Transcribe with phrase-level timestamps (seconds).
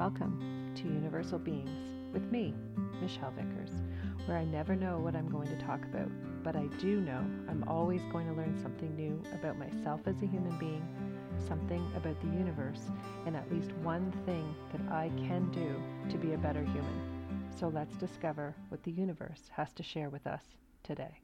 [0.00, 2.54] Welcome to Universal Beings with me,
[3.02, 3.82] Michelle Vickers,
[4.24, 6.08] where I never know what I'm going to talk about,
[6.42, 7.18] but I do know
[7.50, 10.82] I'm always going to learn something new about myself as a human being,
[11.46, 12.80] something about the universe,
[13.26, 15.76] and at least one thing that I can do
[16.10, 17.50] to be a better human.
[17.54, 20.44] So let's discover what the universe has to share with us
[20.82, 21.20] today.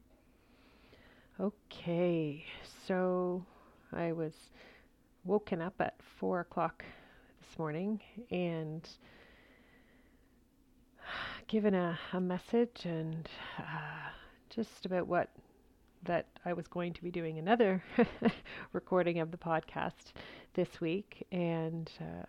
[1.39, 2.45] Okay,
[2.85, 3.43] so
[3.91, 4.33] I was
[5.23, 6.85] woken up at four o'clock
[7.47, 7.99] this morning
[8.31, 8.89] and
[11.47, 14.09] given a, a message and uh,
[14.49, 15.29] just about what
[16.03, 17.83] that I was going to be doing another
[18.73, 20.13] recording of the podcast
[20.53, 22.25] this week and uh,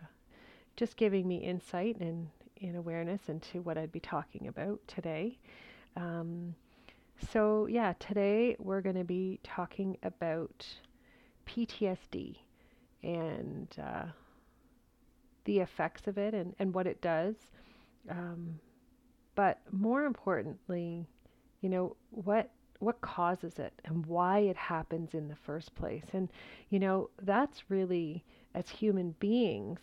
[0.77, 2.29] just giving me insight and,
[2.63, 5.39] and awareness into what I'd be talking about today.
[5.97, 6.55] Um,
[7.31, 10.67] so, yeah, today we're going to be talking about
[11.47, 12.37] PTSD
[13.03, 14.05] and uh,
[15.49, 17.35] the effects of it and, and what it does.
[18.11, 18.61] Um,
[19.35, 21.09] but more importantly,
[21.63, 22.51] you know, what
[22.81, 26.05] what causes it and why it happens in the first place.
[26.13, 26.29] And
[26.69, 28.23] you know, that's really
[28.55, 29.81] as human beings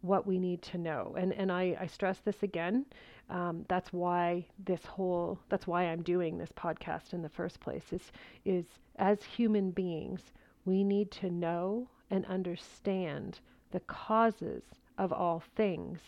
[0.00, 1.14] what we need to know.
[1.18, 2.86] And and I, I stress this again.
[3.28, 7.92] Um, that's why this whole that's why I'm doing this podcast in the first place
[7.92, 8.10] is
[8.46, 8.64] is
[8.96, 10.32] as human beings
[10.64, 13.40] we need to know and understand
[13.70, 14.62] the causes
[14.98, 16.00] of all things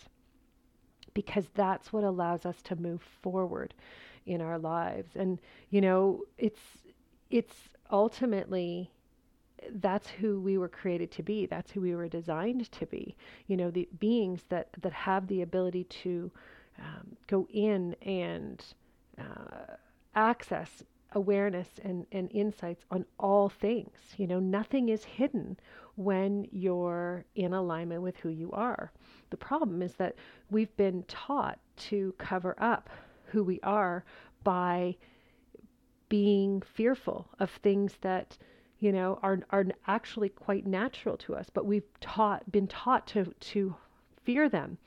[1.15, 3.75] because that's what allows us to move forward
[4.27, 5.11] in our lives.
[5.17, 5.39] And
[5.71, 6.61] you know it's
[7.31, 7.55] it's
[7.91, 8.91] ultimately
[9.81, 11.47] that's who we were created to be.
[11.47, 13.17] That's who we were designed to be.
[13.47, 16.31] You know the beings that that have the ability to
[16.79, 18.63] um, go in and
[19.19, 19.75] uh,
[20.15, 23.99] access awareness and, and insights on all things.
[24.19, 25.57] You know, nothing is hidden
[25.97, 28.93] when you're in alignment with who you are.
[29.31, 30.17] The problem is that
[30.51, 31.59] we've been taught
[31.89, 32.91] to cover up
[33.25, 34.05] who we are
[34.45, 34.97] by
[36.09, 38.39] being fearful of things that
[38.79, 43.25] you know are are actually quite natural to us but we've taught been taught to
[43.41, 43.75] to
[44.25, 44.79] fear them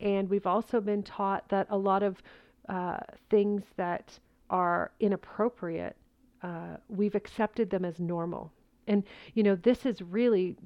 [0.00, 2.22] and we've also been taught that a lot of
[2.68, 2.98] uh,
[3.30, 4.18] things that
[4.50, 5.96] are inappropriate,
[6.42, 8.52] uh, we've accepted them as normal.
[8.86, 9.04] And,
[9.34, 10.56] you know, this is really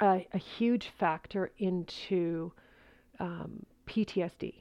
[0.00, 2.52] a, a huge factor into
[3.18, 4.54] um, PTSD.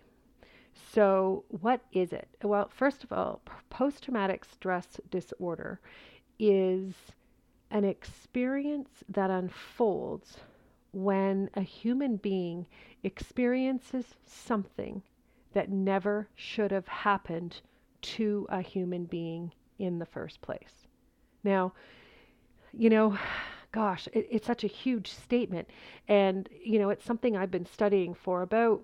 [0.94, 2.28] So, what is it?
[2.44, 5.80] Well, first of all, post traumatic stress disorder
[6.40, 6.94] is
[7.70, 10.38] an experience that unfolds
[10.94, 12.66] when a human being
[13.04, 15.02] experiences something
[15.54, 17.62] that never should have happened
[18.02, 20.88] to a human being in the first place.
[21.44, 21.74] Now,
[22.74, 23.18] you know,
[23.72, 25.68] gosh, it, it's such a huge statement.
[26.08, 28.82] And, you know, it's something I've been studying for about,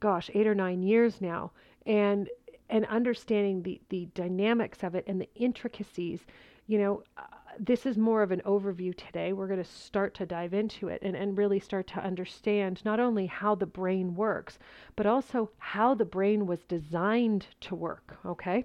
[0.00, 1.52] gosh, eight or nine years now.
[1.86, 2.28] And,
[2.70, 6.20] and understanding the, the dynamics of it and the intricacies,
[6.66, 7.22] you know, uh,
[7.58, 9.32] this is more of an overview today.
[9.32, 13.00] We're going to start to dive into it and, and really start to understand not
[13.00, 14.58] only how the brain works,
[14.94, 18.18] but also how the brain was designed to work.
[18.24, 18.64] Okay.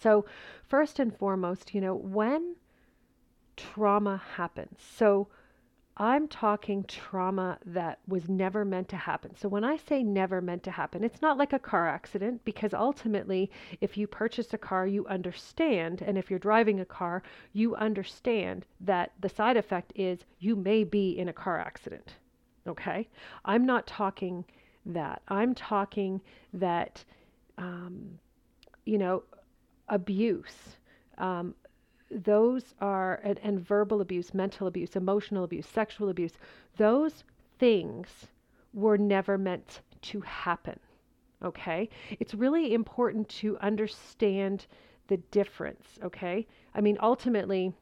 [0.00, 0.24] So,
[0.64, 2.56] first and foremost, you know, when
[3.56, 5.28] trauma happens, so
[5.96, 9.36] I'm talking trauma that was never meant to happen.
[9.36, 12.72] So when I say never meant to happen, it's not like a car accident because
[12.72, 13.50] ultimately,
[13.82, 18.64] if you purchase a car, you understand, and if you're driving a car, you understand
[18.80, 22.14] that the side effect is you may be in a car accident.
[22.66, 23.06] Okay?
[23.44, 24.44] I'm not talking
[24.86, 25.20] that.
[25.28, 26.22] I'm talking
[26.54, 27.04] that,
[27.58, 28.18] um,
[28.86, 29.24] you know,
[29.88, 30.76] abuse.
[31.18, 31.54] Um,
[32.14, 36.32] those are, and, and verbal abuse, mental abuse, emotional abuse, sexual abuse,
[36.76, 37.24] those
[37.58, 38.08] things
[38.72, 40.78] were never meant to happen.
[41.42, 41.88] Okay?
[42.20, 44.66] It's really important to understand
[45.08, 45.86] the difference.
[46.02, 46.46] Okay?
[46.74, 47.72] I mean, ultimately,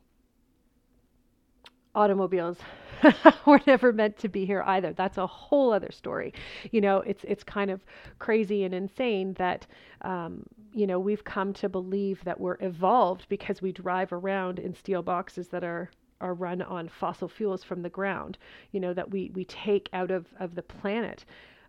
[1.94, 2.58] automobiles
[3.46, 4.92] were never meant to be here either.
[4.92, 6.32] That's a whole other story.
[6.70, 7.84] You know, it's it's kind of
[8.18, 9.66] crazy and insane that
[10.02, 14.74] um, you know we've come to believe that we're evolved because we drive around in
[14.74, 15.90] steel boxes that are
[16.20, 18.38] are run on fossil fuels from the ground.
[18.72, 21.24] You know that we we take out of of the planet.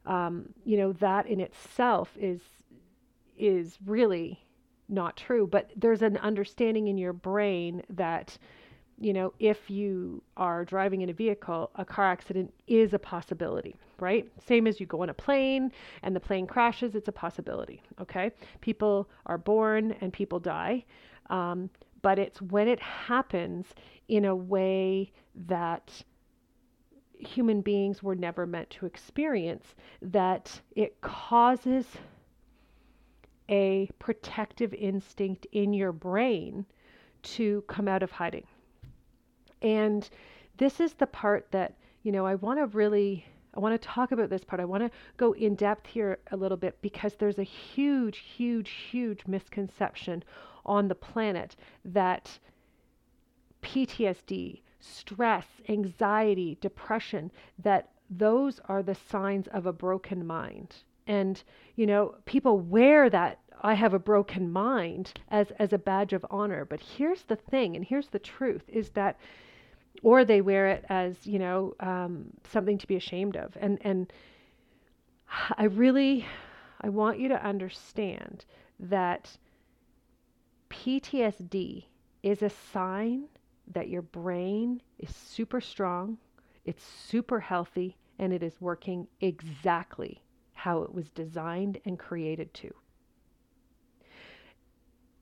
[0.05, 2.41] Um, you know that in itself is
[3.37, 4.39] is really
[4.89, 5.47] not true.
[5.47, 8.37] But there's an understanding in your brain that
[9.01, 13.75] you know, if you are driving in a vehicle, a car accident is a possibility,
[13.99, 14.29] right?
[14.45, 15.71] Same as you go on a plane
[16.03, 18.31] and the plane crashes, it's a possibility, okay?
[18.61, 20.85] People are born and people die.
[21.31, 21.69] Um,
[22.03, 23.65] but it's when it happens
[24.07, 25.11] in a way
[25.47, 26.03] that
[27.17, 31.87] human beings were never meant to experience, that it causes
[33.49, 36.65] a protective instinct in your brain
[37.23, 38.45] to come out of hiding.
[39.61, 40.09] And
[40.57, 44.13] this is the part that, you know, I want to really I want to talk
[44.13, 44.61] about this part.
[44.61, 48.69] I want to go in depth here a little bit because there's a huge, huge,
[48.69, 50.23] huge misconception
[50.65, 52.39] on the planet that
[53.61, 60.75] PTSD, stress, anxiety, depression, that those are the signs of a broken mind.
[61.07, 61.43] And,
[61.75, 66.25] you know, people wear that I have a broken mind as, as a badge of
[66.29, 66.65] honor.
[66.65, 69.17] But here's the thing, and here's the truth is that,
[70.03, 73.55] or they wear it as, you know, um, something to be ashamed of.
[73.59, 74.11] And, and
[75.57, 76.25] I really,
[76.81, 78.45] I want you to understand
[78.79, 79.37] that
[80.69, 81.85] PTSD
[82.23, 83.25] is a sign
[83.73, 86.17] that your brain is super strong,
[86.65, 92.73] it's super healthy, and it is working exactly how it was designed and created to.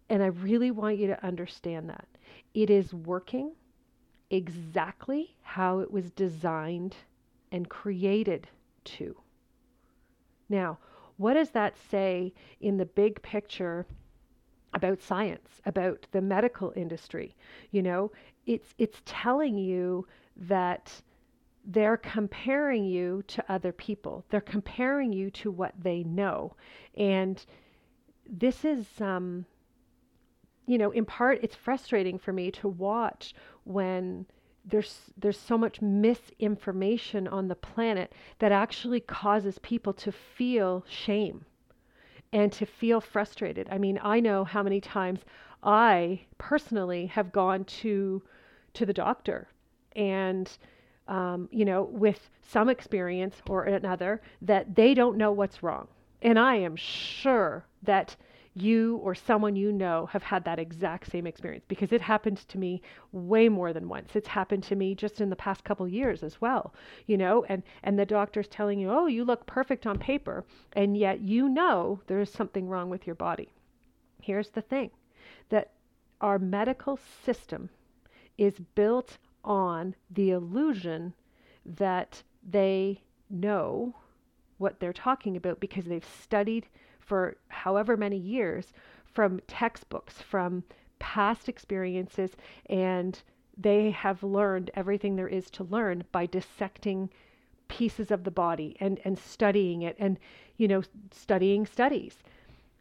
[0.10, 2.08] And I really want you to understand that.
[2.54, 3.52] It is working
[4.30, 6.96] exactly how it was designed
[7.52, 8.48] and created
[8.84, 9.16] to.
[10.50, 10.78] Now,
[11.18, 13.86] what does that say in the big picture
[14.74, 17.36] about science, about the medical industry?
[17.72, 18.12] You know,
[18.46, 21.02] it's it's telling you that
[21.66, 24.26] they're comparing you to other people.
[24.30, 26.56] They're comparing you to what they know.
[26.96, 27.44] And
[28.28, 29.46] this is um,
[30.70, 33.34] you know, in part, it's frustrating for me to watch
[33.69, 34.25] when
[34.66, 41.45] there's there's so much misinformation on the planet that actually causes people to feel shame
[42.33, 43.68] and to feel frustrated.
[43.71, 45.21] I mean, I know how many times
[45.63, 48.21] I personally have gone to
[48.74, 49.48] to the doctor
[49.95, 50.50] and
[51.07, 55.88] um, you know, with some experience or another, that they don't know what's wrong.
[56.21, 58.16] And I am sure that
[58.61, 62.57] you or someone you know have had that exact same experience because it happened to
[62.57, 64.15] me way more than once.
[64.15, 66.73] It's happened to me just in the past couple years as well,
[67.06, 70.97] you know, and and the doctor's telling you, "Oh, you look perfect on paper," and
[70.97, 73.50] yet you know there's something wrong with your body.
[74.21, 74.91] Here's the thing
[75.50, 75.71] that
[76.21, 77.69] our medical system
[78.38, 81.13] is built on the illusion
[81.65, 83.95] that they know
[84.57, 86.67] what they're talking about because they've studied
[87.09, 88.71] for however many years
[89.03, 90.63] from textbooks, from
[91.00, 93.23] past experiences, and
[93.57, 97.09] they have learned everything there is to learn by dissecting
[97.67, 100.19] pieces of the body and, and studying it and,
[100.57, 102.19] you know, studying studies.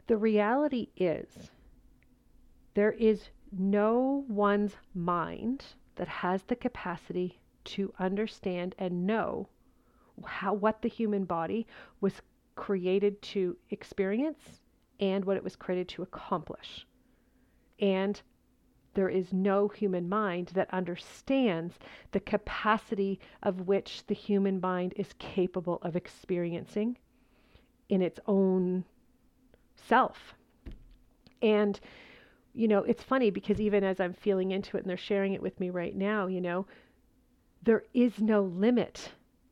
[0.06, 1.50] The reality is
[2.74, 5.64] there is no one's mind
[5.96, 9.48] that has the capacity to understand and know
[10.26, 11.66] how what the human body
[12.00, 12.20] was
[12.58, 14.60] created to experience
[14.98, 16.84] and what it was created to accomplish.
[17.78, 18.20] And
[18.94, 21.78] there is no human mind that understands
[22.10, 26.98] the capacity of which the human mind is capable of experiencing
[27.90, 28.84] in its own
[29.76, 30.34] self.
[31.40, 31.78] And,
[32.54, 35.42] you know, it's funny because even as I'm feeling into it and they're sharing it
[35.42, 36.66] with me right now, you know,
[37.62, 39.10] there is no limit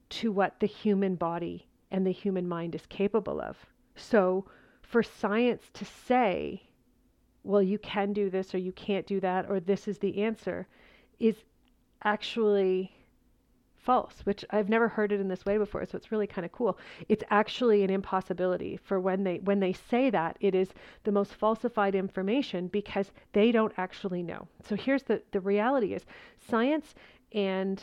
[0.08, 3.56] to what the human body and the human mind is capable of.
[3.94, 4.44] So,
[4.82, 6.62] for science to say,
[7.42, 10.68] well, you can do this or you can't do that, or this is the answer,
[11.18, 11.36] is
[12.04, 12.92] actually
[13.78, 16.52] false, which I've never heard it in this way before, so it's really kind of
[16.52, 16.78] cool.
[17.08, 20.74] It's actually an impossibility for when they when they say that, it is
[21.04, 24.48] the most falsified information because they don't actually know.
[24.68, 26.04] So here's the the reality is
[26.46, 26.94] science
[27.32, 27.80] and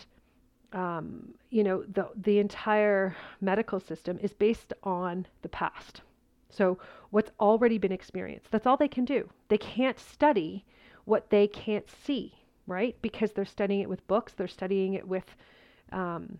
[0.74, 6.02] um, you know, the, the entire medical system is based on the past.
[6.50, 6.78] So,
[7.10, 9.30] what's already been experienced, that's all they can do.
[9.48, 10.66] They can't study
[11.06, 12.34] what they can't see,
[12.68, 12.96] right?
[13.02, 15.36] Because they're studying it with books, they're studying it with
[15.92, 16.40] um,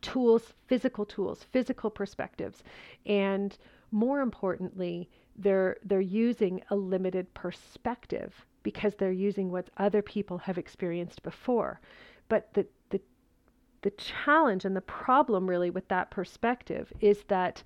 [0.00, 2.62] tools, physical tools, physical perspectives.
[3.06, 3.56] And
[3.90, 10.58] more importantly, they're, they're using a limited perspective because they're using what other people have
[10.58, 11.80] experienced before.
[12.28, 12.66] But the,
[13.82, 17.62] the challenge and the problem really with that perspective is that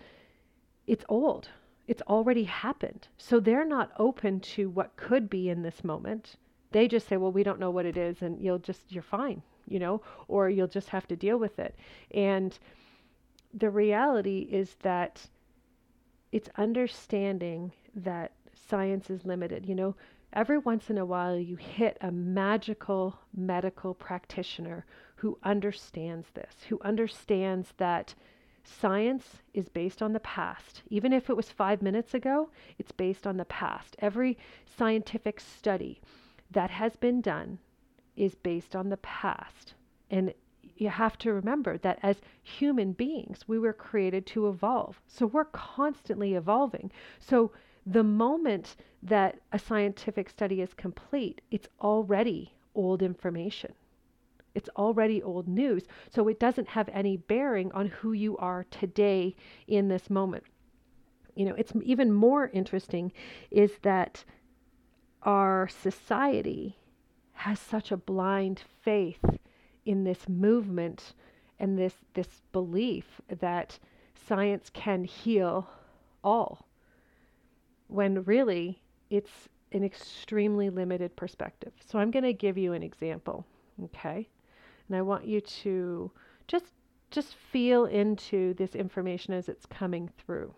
[0.86, 1.48] it's old.
[1.86, 3.08] It's already happened.
[3.18, 6.36] So they're not open to what could be in this moment.
[6.72, 9.42] They just say, well, we don't know what it is, and you'll just, you're fine,
[9.68, 11.76] you know, or you'll just have to deal with it.
[12.10, 12.58] And
[13.54, 15.26] the reality is that
[16.32, 18.32] it's understanding that
[18.68, 19.66] science is limited.
[19.66, 19.96] You know,
[20.32, 24.84] every once in a while you hit a magical medical practitioner
[25.16, 28.14] who understands this, who understands that
[28.64, 30.82] science is based on the past.
[30.88, 33.96] Even if it was five minutes ago, it's based on the past.
[33.98, 36.00] Every scientific study
[36.50, 37.58] that has been done
[38.16, 39.74] is based on the past.
[40.10, 40.34] And
[40.76, 45.00] you have to remember that as human beings, we were created to evolve.
[45.06, 46.90] So we're constantly evolving.
[47.18, 47.52] So
[47.86, 53.72] the moment that a scientific study is complete, it's already old information.
[54.56, 55.84] It's already old news.
[56.10, 59.36] So it doesn't have any bearing on who you are today
[59.68, 60.44] in this moment.
[61.34, 63.12] You know, it's even more interesting
[63.50, 64.24] is that
[65.22, 66.78] our society
[67.34, 69.22] has such a blind faith
[69.84, 71.12] in this movement
[71.58, 73.78] and this this belief that
[74.26, 75.68] science can heal
[76.24, 76.66] all
[77.88, 81.72] when really it's an extremely limited perspective.
[81.84, 83.44] So I'm going to give you an example,
[83.84, 84.28] okay?
[84.88, 86.10] And I want you to
[86.46, 86.66] just
[87.10, 90.52] just feel into this information as it's coming through.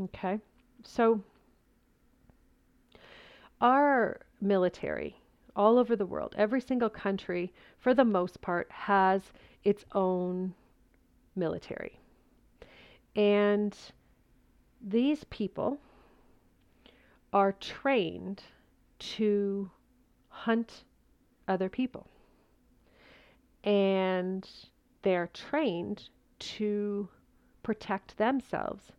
[0.00, 0.38] Okay?
[0.84, 1.22] So
[3.60, 5.16] our military
[5.56, 9.22] all over the world, every single country for the most part has
[9.64, 10.54] its own
[11.34, 11.98] military.
[13.16, 13.76] And
[14.80, 15.78] these people
[17.32, 18.42] are trained
[18.98, 19.70] to
[20.28, 20.84] hunt
[21.48, 22.09] other people
[23.64, 24.48] and
[25.02, 27.08] they're trained to
[27.62, 28.92] protect themselves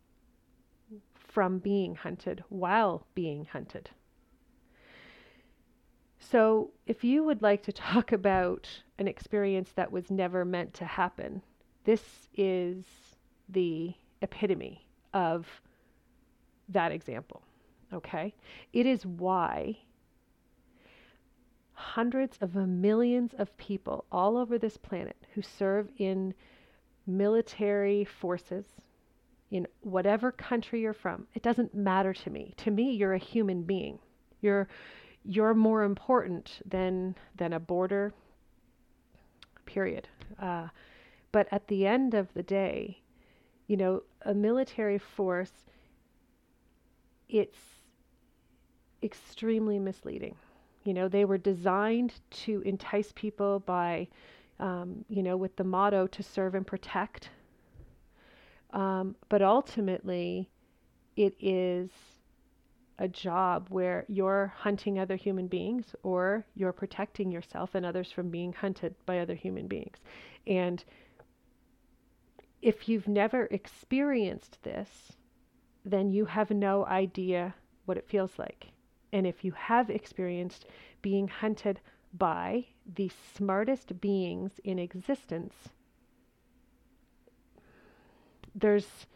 [1.14, 3.90] from being hunted while being hunted.
[6.18, 10.84] So, if you would like to talk about an experience that was never meant to
[10.84, 11.42] happen,
[11.84, 12.84] this is
[13.48, 15.46] the epitome of
[16.68, 17.42] that example.
[17.92, 18.34] Okay?
[18.72, 19.78] It is why
[21.82, 26.32] hundreds of millions of people all over this planet who serve in
[27.06, 28.64] military forces
[29.50, 31.26] in whatever country you're from.
[31.34, 32.54] It doesn't matter to me.
[32.58, 33.98] To me, you're a human being.
[34.40, 34.68] You're
[35.24, 38.12] you're more important than than a border.
[39.66, 40.08] Period.
[40.38, 40.68] Uh,
[41.32, 43.02] but at the end of the day,
[43.66, 45.52] you know, a military force,
[47.28, 47.58] it's
[49.02, 50.36] extremely misleading.
[50.84, 54.08] You know, they were designed to entice people by,
[54.58, 57.30] um, you know, with the motto to serve and protect.
[58.72, 60.48] Um, but ultimately,
[61.16, 61.90] it is
[62.98, 68.30] a job where you're hunting other human beings or you're protecting yourself and others from
[68.30, 69.98] being hunted by other human beings.
[70.46, 70.84] And
[72.60, 75.12] if you've never experienced this,
[75.84, 77.54] then you have no idea
[77.86, 78.71] what it feels like.
[79.12, 80.66] And if you have experienced
[81.02, 81.80] being hunted
[82.14, 85.54] by the smartest beings in existence,
[88.54, 89.06] there's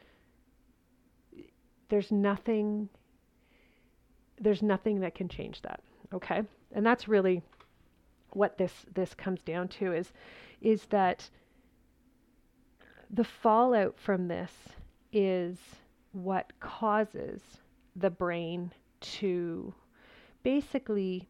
[1.88, 2.88] there's nothing
[4.40, 5.80] there's nothing that can change that
[6.12, 6.42] okay?
[6.72, 7.42] And that's really
[8.30, 10.12] what this this comes down to is
[10.60, 11.28] is that
[13.10, 14.52] the fallout from this
[15.12, 15.58] is
[16.12, 17.40] what causes
[17.94, 19.72] the brain to
[20.46, 21.28] basically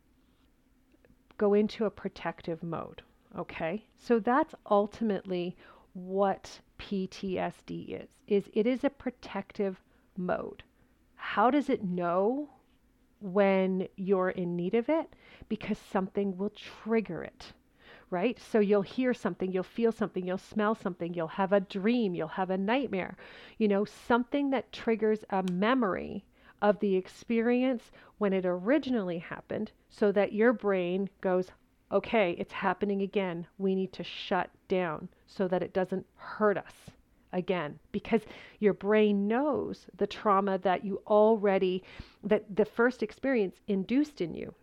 [1.38, 3.00] go into a protective mode.
[3.38, 3.82] Okay?
[3.96, 5.56] So that's ultimately
[5.94, 8.11] what PTSD is.
[8.28, 9.80] Is it is a protective
[10.18, 10.62] mode.
[11.14, 12.50] How does it know
[13.20, 15.08] when you're in need of it?
[15.49, 17.54] Because something will trigger it.
[18.11, 18.38] Right?
[18.38, 22.28] So you'll hear something, you'll feel something, you'll smell something, you'll have a dream, you'll
[22.28, 23.16] have a nightmare.
[23.56, 26.26] You know, something that triggers a memory
[26.62, 31.50] of the experience when it originally happened so that your brain goes,
[31.92, 33.46] okay, it's happening again.
[33.58, 36.75] We need to shut down so that it doesn't hurt us
[37.32, 37.78] again.
[37.92, 38.22] Because
[38.58, 41.82] your brain knows the trauma that you already
[42.25, 44.54] that the first experience induced in you.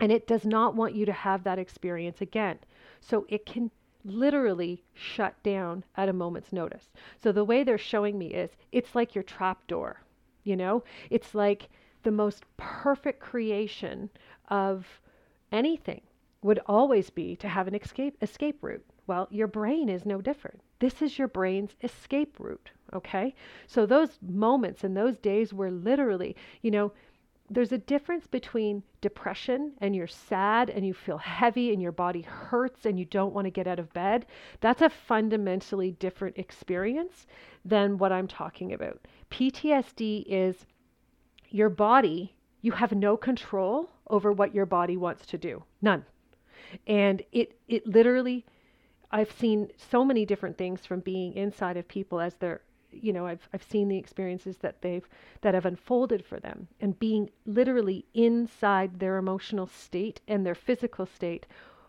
[0.00, 2.58] And it does not want you to have that experience again.
[3.00, 3.70] So it can
[4.04, 6.88] literally shut down at a moment's notice.
[7.22, 10.02] So the way they're showing me is it's like your trap door
[10.48, 11.68] you know, it's like
[12.02, 14.08] the most perfect creation
[14.48, 14.86] of
[15.52, 16.00] anything
[16.42, 18.84] would always be to have an escape escape route.
[19.06, 20.60] Well, your brain is no different.
[20.78, 23.34] This is your brain's escape route, okay?
[23.66, 26.92] So those moments and those days were literally, you know,
[27.50, 32.22] there's a difference between depression and you're sad and you feel heavy and your body
[32.22, 34.26] hurts and you don't want to get out of bed.
[34.60, 37.26] That's a fundamentally different experience
[37.64, 39.00] than what I'm talking about.
[39.30, 40.66] PTSD is
[41.50, 45.62] your body, you have no control over what your body wants to do.
[45.80, 46.04] None.
[46.86, 48.44] And it it literally
[49.10, 53.26] I've seen so many different things from being inside of people as they're you know
[53.26, 55.06] I've I've seen the experiences that they've
[55.40, 61.06] that have unfolded for them and being literally inside their emotional state and their physical
[61.06, 61.46] state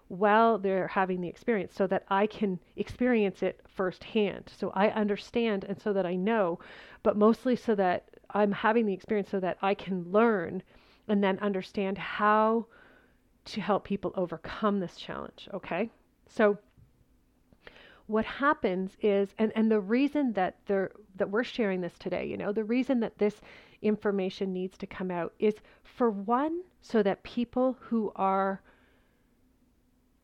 [0.07, 5.63] while they're having the experience so that I can experience it firsthand so I understand
[5.63, 6.59] and so that I know
[7.03, 10.63] but mostly so that I'm having the experience so that I can learn
[11.07, 12.65] and then understand how
[13.45, 15.89] to help people overcome this challenge okay?
[16.27, 16.57] So
[18.09, 22.35] what happens is and, and the reason that they're that we're sharing this today you
[22.35, 23.39] know the reason that this
[23.83, 28.61] information needs to come out is for one so that people who are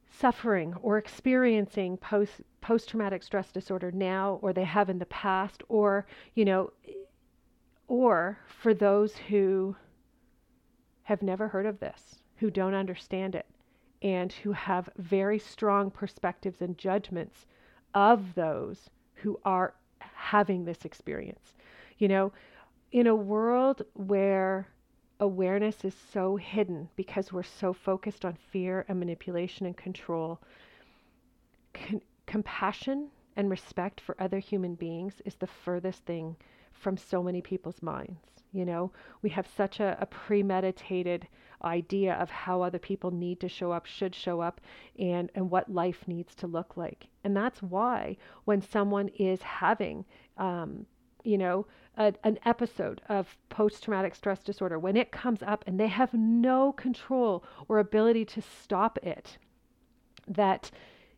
[0.10, 5.62] suffering or experiencing post post traumatic stress disorder now or they have in the past
[5.70, 6.72] or you know
[7.88, 9.76] or for those who
[11.04, 13.46] have never heard of this who don't understand it
[14.02, 17.46] and who have very strong perspectives and judgments
[17.96, 21.56] of those who are having this experience.
[21.98, 22.34] You know,
[22.92, 24.68] in a world where
[25.20, 30.40] awareness is so hidden because we're so focused on fear and manipulation and control,
[31.74, 36.36] con- compassion and respect for other human beings is the furthest thing
[36.80, 38.20] from so many people's minds.
[38.52, 38.92] You know,
[39.22, 41.28] we have such a, a premeditated
[41.64, 44.62] idea of how other people need to show up, should show up,
[44.98, 47.08] and, and what life needs to look like.
[47.24, 50.06] And that's why when someone is having,
[50.38, 50.86] um,
[51.24, 51.66] you know,
[51.98, 56.14] a, an episode of post traumatic stress disorder, when it comes up and they have
[56.14, 59.38] no control or ability to stop it,
[60.28, 60.72] that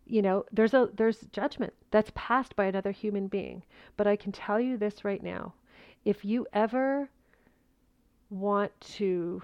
[0.09, 3.63] you know there's a there's judgment that's passed by another human being
[3.97, 5.53] but i can tell you this right now
[6.05, 7.09] if you ever
[8.29, 9.41] want to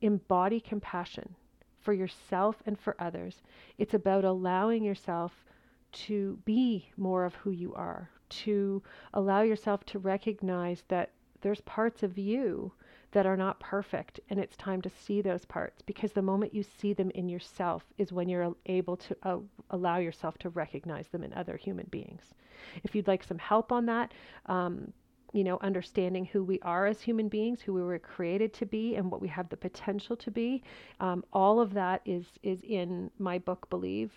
[0.00, 1.34] embody compassion
[1.80, 3.42] for yourself and for others.
[3.78, 5.44] It's about allowing yourself
[5.92, 8.82] to be more of who you are, to
[9.14, 12.72] allow yourself to recognize that there's parts of you
[13.12, 16.62] that are not perfect and it's time to see those parts because the moment you
[16.62, 19.38] see them in yourself is when you're able to uh,
[19.70, 22.34] allow yourself to recognize them in other human beings.
[22.82, 24.12] If you'd like some help on that,
[24.46, 24.92] um,
[25.32, 28.96] you know, understanding who we are as human beings, who we were created to be,
[28.96, 30.62] and what we have the potential to be.
[31.00, 33.68] Um, all of that is is in my book.
[33.68, 34.12] Believe,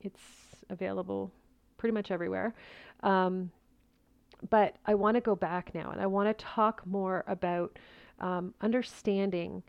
[0.00, 0.20] it's
[0.68, 1.30] available
[1.78, 2.54] pretty much everywhere.
[3.02, 3.50] Um,
[4.50, 7.78] but I want to go back now, and I want to talk more about
[8.20, 9.62] um, understanding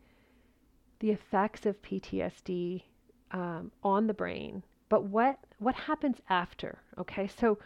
[0.99, 2.83] the effects of PTSD
[3.31, 4.63] um, on the brain.
[4.89, 6.79] But what what happens after?
[6.97, 7.57] Okay, so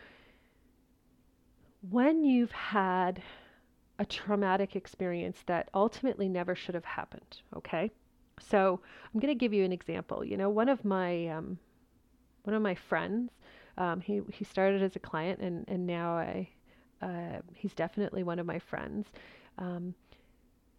[1.89, 3.21] when you've had
[3.99, 7.91] a traumatic experience that ultimately never should have happened, okay?
[8.39, 8.79] So
[9.13, 10.23] I'm going to give you an example.
[10.23, 11.57] You know, one of my um,
[12.43, 13.31] one of my friends,
[13.77, 16.49] um, he he started as a client, and and now I
[17.01, 19.07] uh, he's definitely one of my friends.
[19.57, 19.95] Um,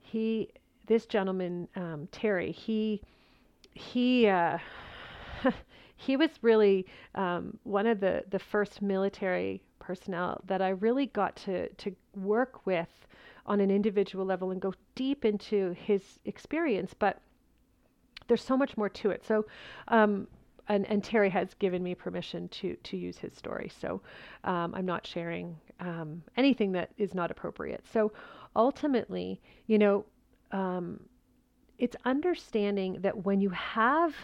[0.06, 0.48] he
[0.86, 3.02] this gentleman um, Terry he
[3.74, 4.58] he uh,
[5.96, 11.36] he was really um, one of the the first military personnel that I really got
[11.36, 12.88] to to work with
[13.46, 16.94] on an individual level and go deep into his experience.
[16.98, 17.20] But
[18.26, 19.24] there's so much more to it.
[19.24, 19.46] So,
[19.88, 20.26] um,
[20.68, 23.70] and, and Terry has given me permission to to use his story.
[23.80, 24.00] So
[24.44, 27.84] um, I'm not sharing um, anything that is not appropriate.
[27.92, 28.12] So
[28.54, 30.04] ultimately, you know,
[30.52, 31.00] um,
[31.78, 34.14] it's understanding that when you have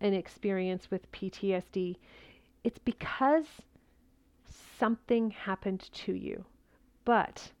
[0.00, 1.96] an experience with PTSD,
[2.64, 3.46] it's because
[4.78, 6.44] something happened to you.
[7.04, 7.52] But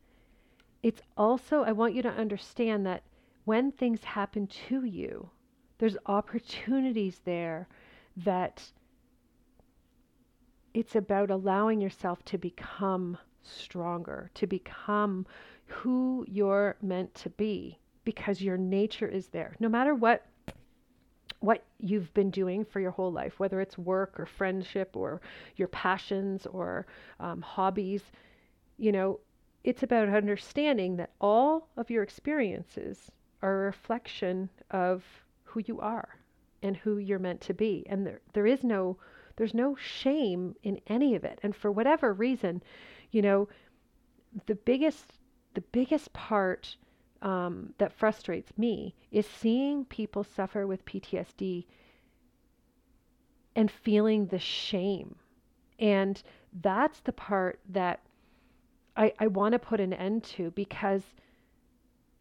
[0.82, 3.02] it's also, I want you to understand that
[3.44, 5.28] when things happen to you,
[5.78, 7.68] there's opportunities there
[8.16, 8.62] that
[10.72, 15.26] it's about allowing yourself to become stronger, to become
[15.66, 19.54] who you're meant to be because your nature is there.
[19.60, 20.26] No matter what
[21.40, 25.20] what you've been doing for your whole life, whether it's work or friendship or
[25.56, 26.86] your passions or
[27.20, 28.02] um, hobbies,
[28.78, 29.20] you know,
[29.62, 33.10] it's about understanding that all of your experiences
[33.42, 35.04] are a reflection of
[35.44, 36.16] who you are
[36.64, 37.86] and who you're meant to be.
[37.88, 38.96] And there, there is no,
[39.36, 41.38] there's no shame in any of it.
[41.42, 42.62] And for whatever reason,
[43.10, 43.48] you know,
[44.46, 45.12] the biggest,
[45.52, 46.76] the biggest part
[47.22, 51.66] um, that frustrates me is seeing people suffer with PTSD
[53.54, 55.14] and feeling the shame.
[55.78, 56.20] And
[56.62, 58.00] that's the part that
[58.96, 61.02] I, I want to put an end to because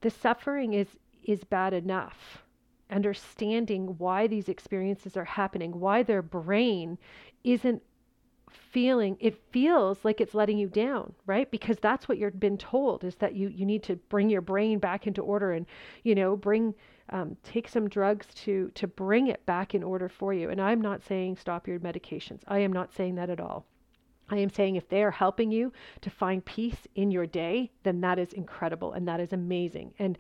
[0.02, 0.88] the suffering is
[1.24, 2.43] is bad enough.
[2.90, 6.98] Understanding why these experiences are happening, why their brain
[7.44, 7.82] isn't
[8.54, 11.50] feeling it feels like it's letting you down right?
[11.50, 14.80] Because that's what you've been told is that you you need to bring your brain
[14.80, 15.66] back into order and
[16.04, 16.74] you know bring
[17.10, 20.50] um, take some drugs to to bring it back in order for you.
[20.50, 22.42] And i'm not saying stop your medications.
[22.48, 23.66] I am not saying that at all.
[24.30, 28.02] I am saying if they are helping you to find peace in your day, then
[28.02, 29.94] that is incredible and that is amazing.
[30.00, 30.18] And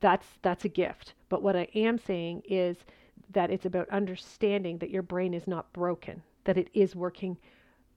[0.00, 1.14] that's that's a gift.
[1.28, 2.76] But what I am saying is
[3.32, 7.36] that it's about understanding that your brain is not broken, that it is working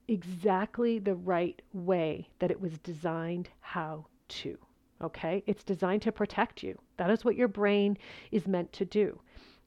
[0.07, 4.57] exactly the right way that it was designed how to.
[5.01, 5.43] Okay?
[5.45, 6.79] It's designed to protect you.
[6.97, 7.97] That is what your brain
[8.31, 9.19] is meant to do.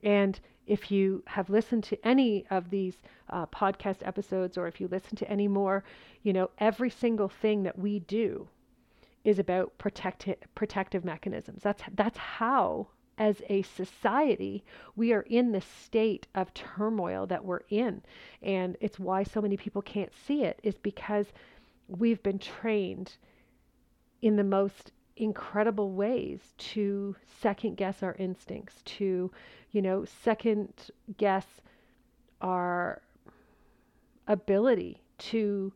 [0.03, 4.89] And if you have listened to any of these uh, podcast episodes or if you
[4.89, 5.85] listen to any more,
[6.23, 8.49] you know, every single thing that we do
[9.25, 11.63] is about protecti- protective mechanisms.
[11.63, 14.65] That's that's how as a society,
[14.97, 18.01] we are in the state of turmoil that we're in.
[18.41, 21.27] And it's why so many people can't see it, is because
[21.87, 23.17] we've been trained
[24.23, 29.31] in the most incredible ways to second guess our instincts, to,
[29.71, 30.73] you know, second
[31.19, 31.47] guess
[32.41, 33.03] our
[34.27, 35.71] ability to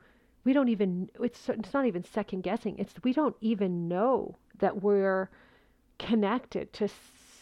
[0.45, 4.83] we don't even it's it's not even second guessing it's we don't even know that
[4.83, 5.31] we're
[5.99, 6.89] connected to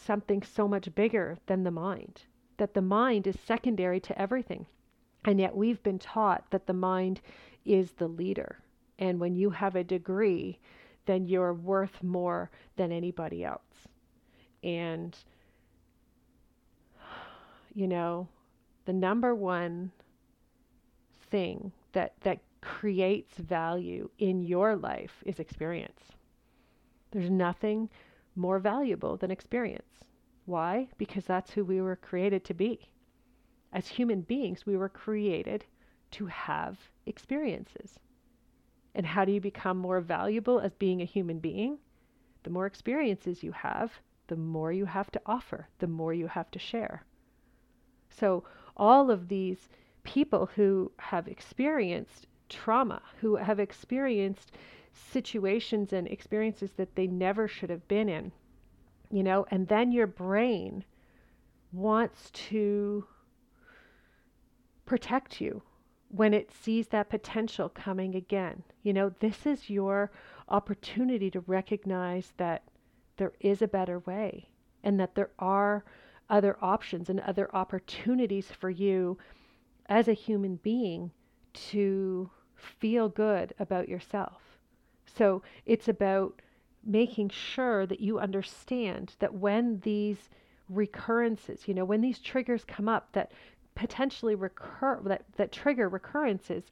[0.03, 2.21] something so much bigger than the mind,
[2.57, 4.65] that the mind is secondary to everything.
[5.25, 7.21] And yet we've been taught that the mind
[7.65, 8.59] is the leader.
[8.99, 10.59] And when you have a degree,
[11.05, 13.87] then you're worth more than anybody else.
[14.63, 15.17] And,
[17.73, 18.27] you know,
[18.85, 19.91] the number one
[21.29, 26.01] thing that, that creates value in your life is experience.
[27.11, 27.89] There's nothing
[28.35, 30.05] more valuable than experience.
[30.45, 30.87] Why?
[30.97, 32.89] Because that's who we were created to be.
[33.73, 35.65] As human beings, we were created
[36.11, 37.99] to have experiences.
[38.95, 41.79] And how do you become more valuable as being a human being?
[42.43, 43.91] The more experiences you have,
[44.27, 47.03] the more you have to offer, the more you have to share.
[48.09, 48.45] So,
[48.77, 49.69] all of these
[50.03, 54.51] people who have experienced trauma, who have experienced
[54.93, 58.31] situations and experiences that they never should have been in.
[59.09, 60.85] You know, and then your brain
[61.71, 63.05] wants to
[64.85, 65.61] protect you
[66.09, 68.63] when it sees that potential coming again.
[68.83, 70.11] You know, this is your
[70.47, 72.63] opportunity to recognize that
[73.17, 74.49] there is a better way
[74.83, 75.83] and that there are
[76.29, 79.17] other options and other opportunities for you
[79.87, 81.11] as a human being
[81.53, 82.29] to
[82.63, 84.41] feel good about yourself.
[85.05, 86.41] So it's about
[86.83, 90.29] making sure that you understand that when these
[90.69, 93.31] recurrences, you know, when these triggers come up that
[93.75, 96.63] potentially recur that, that trigger recurrences,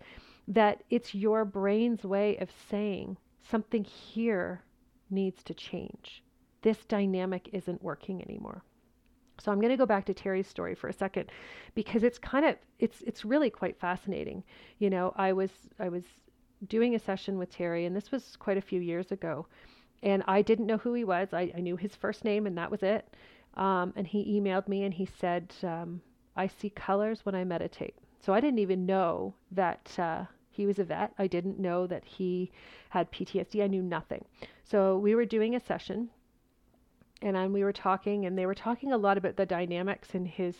[0.47, 4.63] that it's your brain's way of saying something here
[5.09, 6.23] needs to change.
[6.61, 8.63] This dynamic isn't working anymore.
[9.41, 11.31] So I'm going to go back to Terry's story for a second
[11.75, 14.43] because it's kind of it's it's really quite fascinating.
[14.79, 16.03] You know, I was I was
[16.67, 19.47] doing a session with Terry, and this was quite a few years ago.
[20.03, 21.29] And I didn't know who he was.
[21.31, 23.07] I, I knew his first name, and that was it.
[23.55, 26.01] Um, and he emailed me and he said, um,
[26.35, 27.95] I see colors when I meditate.
[28.19, 31.13] So I didn't even know that uh, he was a vet.
[31.17, 32.51] I didn't know that he
[32.89, 33.63] had PTSD.
[33.63, 34.23] I knew nothing.
[34.63, 36.09] So we were doing a session,
[37.21, 40.25] and then we were talking, and they were talking a lot about the dynamics in
[40.25, 40.55] his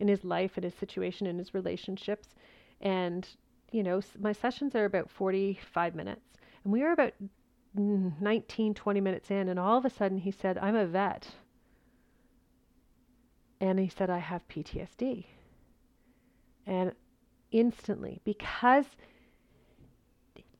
[0.00, 2.34] in his life and his situation and his relationships.
[2.80, 3.26] And
[3.72, 6.22] you know, my sessions are about 45 minutes.
[6.62, 7.12] And we were about
[7.74, 11.28] 19, 20 minutes in, and all of a sudden he said, I'm a vet.
[13.60, 15.24] And he said, I have PTSD.
[16.66, 16.92] And
[17.50, 18.86] instantly, because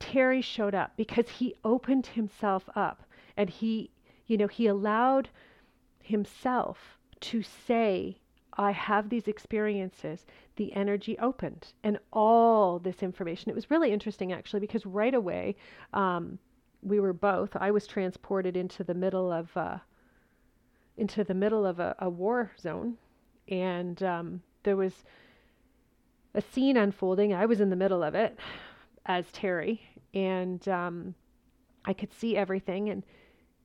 [0.01, 3.05] Terry showed up, because he opened himself up
[3.37, 3.91] and he,
[4.27, 5.29] you know, he allowed
[6.01, 8.19] himself to say
[8.57, 13.51] I have these experiences, the energy opened and all this information.
[13.51, 15.57] It was really interesting actually because right away
[15.93, 16.39] um,
[16.83, 17.57] we were both.
[17.57, 19.79] I was transported into the middle of uh,
[20.97, 22.97] into the middle of a, a war zone,
[23.49, 25.03] and um, there was
[26.35, 27.35] a scene unfolding.
[27.35, 28.39] I was in the middle of it
[29.07, 29.83] as Terry,
[30.13, 31.15] and um,
[31.85, 32.91] I could see everything.
[32.91, 33.03] And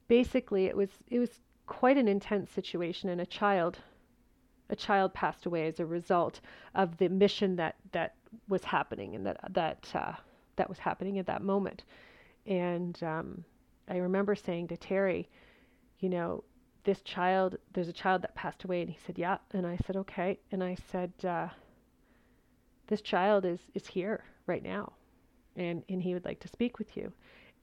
[0.09, 3.79] basically, it was it was quite an intense situation, and a child
[4.69, 6.41] a child passed away as a result
[6.75, 8.15] of the mission that that
[8.49, 10.13] was happening and that that uh,
[10.57, 11.83] that was happening at that moment.
[12.45, 13.45] And um,
[13.87, 15.29] I remember saying to Terry,
[15.99, 16.43] you know,
[16.83, 19.95] this child, there's a child that passed away, and he said, yeah, and I said,
[19.95, 21.47] okay, and I said, uh,
[22.87, 24.93] this child is is here right now.
[25.55, 27.11] And, and he would like to speak with you.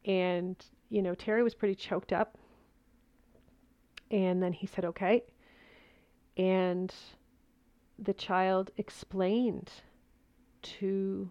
[0.04, 0.56] And,
[0.88, 2.36] you know, Terry was pretty choked up.
[4.10, 5.24] And then he said, okay.
[6.36, 6.94] And
[7.98, 9.70] the child explained
[10.62, 11.30] to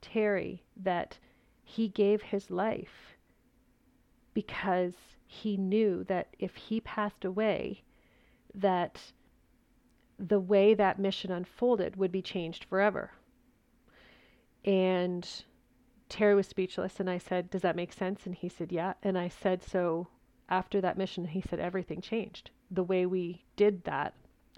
[0.00, 1.18] Terry that
[1.64, 3.16] he gave his life
[4.34, 4.94] because
[5.26, 7.82] he knew that if he passed away,
[8.54, 9.00] that
[10.18, 13.12] the way that mission unfolded would be changed forever.
[14.64, 15.28] And
[16.12, 18.26] Terry was speechless, and I said, Does that make sense?
[18.26, 18.92] And he said, Yeah.
[19.02, 20.08] And I said, So
[20.50, 22.50] after that mission, he said, Everything changed.
[22.70, 24.12] The way we did that.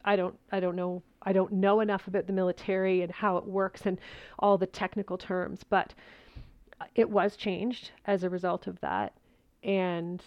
[0.04, 3.46] I don't I don't know I don't know enough about the military and how it
[3.46, 4.00] works and
[4.40, 5.94] all the technical terms, but
[6.96, 9.12] it was changed as a result of that.
[9.62, 10.20] And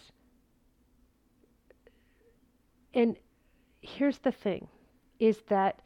[2.94, 3.18] and
[3.82, 4.66] here's the thing
[5.20, 5.82] is that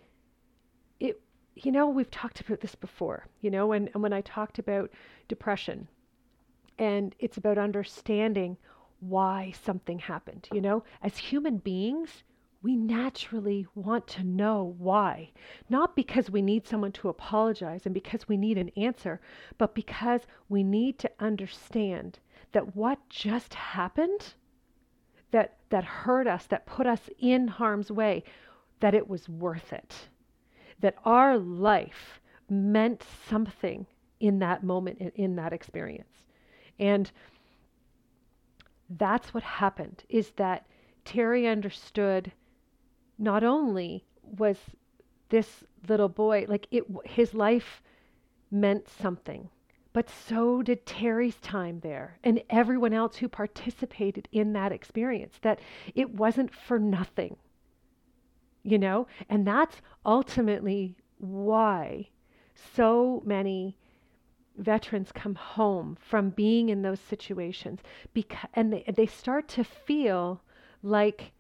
[1.55, 4.91] you know we've talked about this before you know and, and when i talked about
[5.29, 5.89] depression
[6.79, 8.57] and it's about understanding
[9.01, 12.23] why something happened you know as human beings
[12.63, 15.33] we naturally want to know why.
[15.69, 19.21] Not because we need someone to apologize and because we need an answer,
[19.59, 22.21] but because we need to understand
[22.53, 24.35] that what just happened,
[25.33, 28.23] that, that hurt us, that put us in harm's way,
[28.81, 30.09] that it was worth it.
[30.83, 33.87] That our life meant something
[34.21, 36.25] in that moment, in, in that experience.
[36.79, 37.11] And
[38.91, 40.67] that's what happened, is that
[41.05, 42.33] Terry understood
[43.19, 44.59] not only was
[45.29, 47.83] this little boy like it his life
[48.51, 49.49] meant something
[49.93, 55.59] but so did Terry's time there and everyone else who participated in that experience that
[55.95, 57.37] it wasn't for nothing
[58.63, 62.09] you know and that's ultimately why
[62.75, 63.77] so many
[64.57, 67.81] veterans come home from being in those situations
[68.13, 70.43] because and they, they start to feel
[70.83, 71.33] like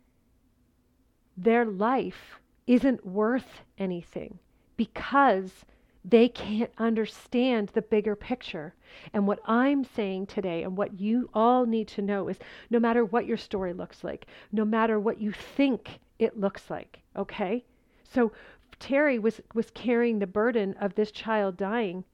[1.36, 4.38] their life isn't worth anything
[4.76, 5.64] because
[6.04, 8.74] they can't understand the bigger picture.
[9.12, 12.38] And what I'm saying today, and what you all need to know, is
[12.70, 17.00] no matter what your story looks like, no matter what you think it looks like,
[17.16, 17.64] okay?
[18.04, 18.32] So
[18.78, 22.04] Terry was, was carrying the burden of this child dying.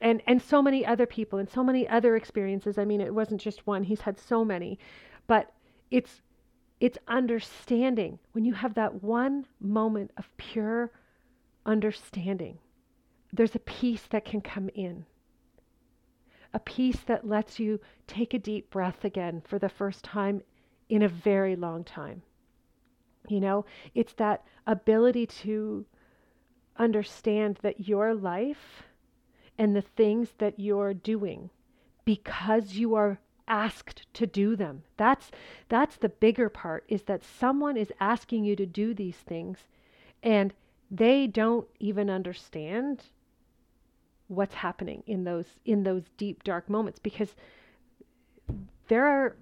[0.00, 2.76] And, and so many other people and so many other experiences.
[2.76, 4.78] I mean, it wasn't just one, he's had so many.
[5.26, 5.52] But
[5.90, 6.22] it's
[6.80, 10.90] it's understanding when you have that one moment of pure
[11.64, 12.58] understanding.
[13.32, 15.06] There's a peace that can come in.
[16.52, 17.78] A peace that lets you
[18.08, 20.42] take a deep breath again for the first time
[20.88, 22.22] in a very long time.
[23.28, 25.86] You know, it's that ability to
[26.76, 28.82] understand that your life
[29.58, 31.50] and the things that you're doing
[32.04, 34.82] because you are asked to do them.
[34.96, 35.30] That's
[35.68, 39.58] that's the bigger part is that someone is asking you to do these things
[40.22, 40.52] and
[40.90, 43.04] they don't even understand
[44.28, 47.34] what's happening in those in those deep dark moments because
[48.88, 49.36] there are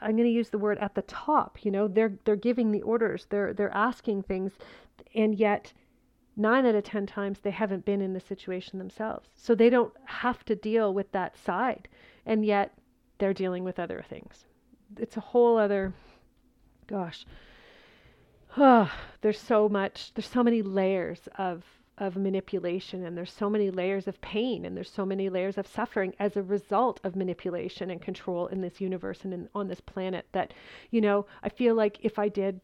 [0.00, 2.82] I'm going to use the word at the top, you know, they're they're giving the
[2.82, 4.52] orders, they're they're asking things
[5.14, 5.72] and yet
[6.36, 9.28] 9 out of 10 times they haven't been in the situation themselves.
[9.34, 11.88] So they don't have to deal with that side.
[12.24, 12.72] And yet
[13.18, 14.46] they're dealing with other things.
[14.96, 15.92] It's a whole other,
[16.86, 17.26] gosh,
[18.56, 21.64] oh, there's so much, there's so many layers of,
[21.98, 25.66] of manipulation, and there's so many layers of pain, and there's so many layers of
[25.66, 29.80] suffering as a result of manipulation and control in this universe and in, on this
[29.80, 30.26] planet.
[30.32, 30.54] That,
[30.90, 32.60] you know, I feel like if I did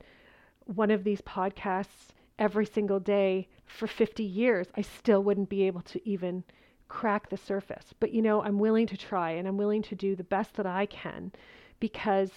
[0.66, 5.82] one of these podcasts every single day for 50 years, I still wouldn't be able
[5.82, 6.44] to even
[6.88, 7.94] crack the surface.
[7.98, 10.66] But you know, I'm willing to try and I'm willing to do the best that
[10.66, 11.32] I can
[11.80, 12.30] because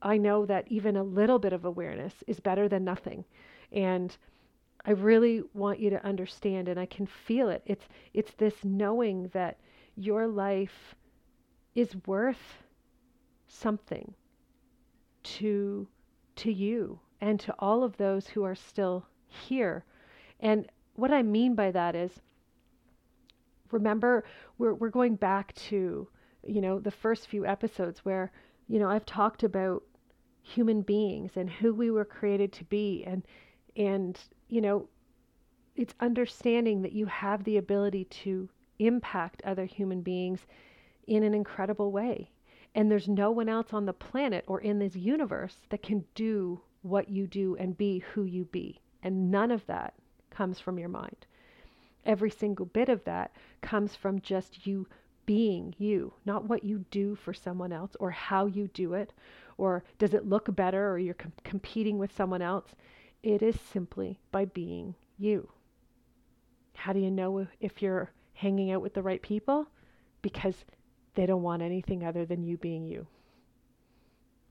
[0.00, 3.24] I know that even a little bit of awareness is better than nothing.
[3.72, 4.16] And
[4.88, 7.62] I really want you to understand and I can feel it.
[7.66, 9.58] It's it's this knowing that
[9.96, 10.94] your life
[11.74, 12.62] is worth
[13.48, 14.14] something
[15.24, 15.86] to
[16.36, 19.84] to you and to all of those who are still here.
[20.40, 22.22] And what I mean by that is
[23.70, 24.24] remember
[24.56, 26.08] we're we're going back to
[26.46, 28.32] you know the first few episodes where
[28.68, 29.82] you know I've talked about
[30.40, 33.22] human beings and who we were created to be and
[33.78, 34.88] and you know
[35.76, 38.48] it's understanding that you have the ability to
[38.80, 40.40] impact other human beings
[41.06, 42.30] in an incredible way.
[42.74, 46.60] And there's no one else on the planet or in this universe that can do
[46.82, 48.80] what you do and be who you be.
[49.02, 49.94] And none of that
[50.30, 51.26] comes from your mind.
[52.04, 54.86] Every single bit of that comes from just you
[55.26, 59.12] being you, not what you do for someone else or how you do it
[59.58, 62.74] or does it look better or you're com- competing with someone else.
[63.22, 65.50] It is simply by being you.
[66.74, 69.66] How do you know if you're hanging out with the right people?
[70.22, 70.64] Because
[71.14, 73.06] they don't want anything other than you being you.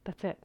[0.03, 0.38] That's it.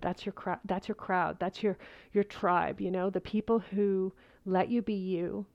[0.00, 0.60] That's your crowd.
[0.64, 1.38] That's your crowd.
[1.40, 1.78] That's your
[2.12, 2.80] your tribe.
[2.80, 4.12] You know, the people who
[4.44, 5.46] let you be you,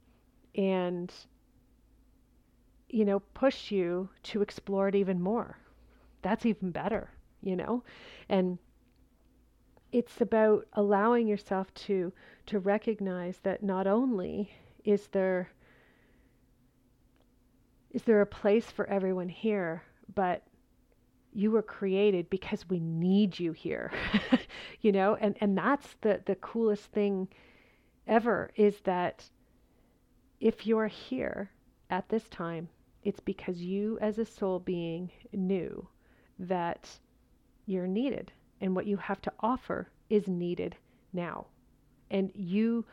[0.56, 1.14] and
[2.90, 5.58] you know, push you to explore it even more.
[6.22, 7.12] That's even better.
[7.42, 7.84] You know,
[8.28, 8.58] and
[9.92, 12.12] it's about allowing yourself to
[12.48, 14.52] to recognize that not only
[14.84, 15.50] is there
[17.92, 20.44] is there a place for everyone here, but
[21.34, 23.92] you were created because we need you here
[24.82, 25.16] you know?
[25.16, 27.28] And and that's the the coolest thing
[28.08, 29.24] ever is that
[30.40, 31.50] if you're here
[31.90, 32.70] at this time
[33.04, 35.88] it's because you as a soul being knew
[36.40, 36.90] that
[37.66, 40.76] you're needed and what you have to offer is needed
[41.14, 41.46] now
[42.12, 42.86] and you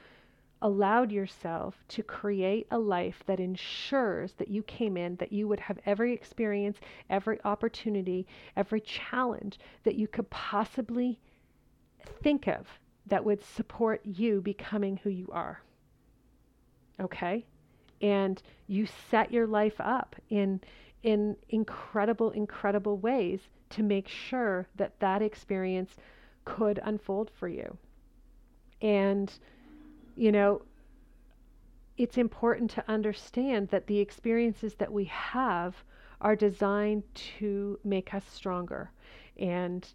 [0.63, 5.61] allowed yourself to create a life that ensures that you came in, that you would
[5.61, 6.79] have every experience,
[7.11, 8.27] every opportunity,
[8.57, 11.19] every challenge that you could possibly
[12.23, 12.67] think of
[13.07, 15.61] that would support you becoming who you are.
[17.01, 17.45] Okay?
[18.01, 20.61] And you set your life up in
[21.03, 25.97] in incredible incredible ways to make sure that that experience
[26.45, 27.77] could unfold for you.
[28.81, 29.33] And
[30.17, 30.63] you know,
[31.99, 35.77] it's important to understand that the experiences that we have
[36.21, 38.91] are designed to make us stronger.
[39.37, 39.87] And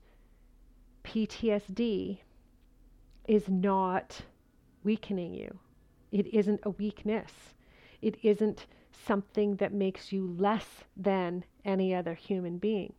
[1.03, 2.19] PTSD
[3.27, 4.21] is not
[4.83, 5.59] weakening you,
[6.11, 7.31] it isn't a weakness,
[8.01, 12.93] it isn't something that makes you less than any other human being.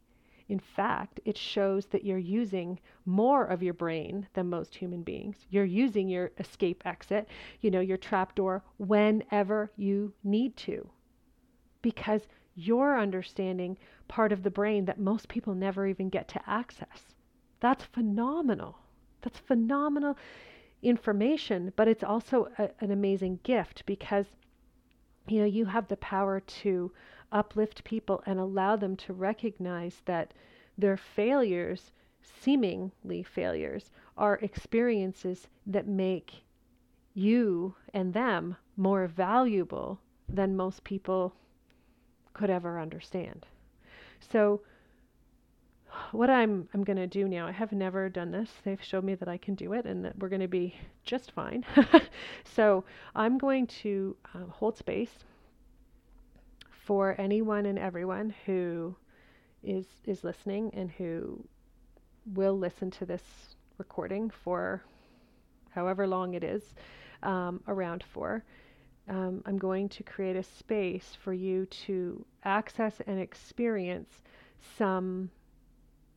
[0.49, 5.47] In fact, it shows that you're using more of your brain than most human beings.
[5.51, 7.29] You're using your escape exit,
[7.61, 10.89] you know, your trap door whenever you need to.
[11.83, 13.79] Because you're understanding
[14.09, 17.15] part of the brain that most people never even get to access.
[17.61, 18.79] That's phenomenal.
[19.23, 20.17] That's phenomenal
[20.83, 24.27] information, but it's also a, an amazing gift because
[25.29, 26.91] you know, you have the power to
[27.33, 30.33] uplift people and allow them to recognize that
[30.79, 31.91] their failures,
[32.23, 36.45] seemingly failures, are experiences that make
[37.15, 41.35] you and them more valuable than most people
[42.33, 43.47] could ever understand.
[44.21, 44.63] So
[46.13, 48.51] what I'm I'm going to do now, I have never done this.
[48.65, 51.33] They've showed me that I can do it and that we're going to be just
[51.33, 51.65] fine.
[52.45, 55.13] so I'm going to uh, hold space
[56.85, 58.95] for anyone and everyone who
[59.63, 61.45] is is listening and who
[62.35, 63.23] will listen to this
[63.79, 64.83] recording for
[65.71, 66.75] however long it is
[67.23, 68.45] um, around for.
[69.09, 74.23] Um, I'm going to create a space for you to access and experience
[74.79, 75.31] some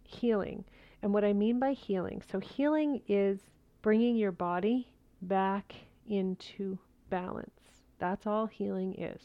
[0.04, 0.64] healing.
[1.02, 3.40] And what I mean by healing, so healing is
[3.82, 4.88] bringing your body
[5.22, 5.74] back
[6.08, 6.78] into
[7.10, 7.50] balance.
[7.98, 9.22] That's all healing is.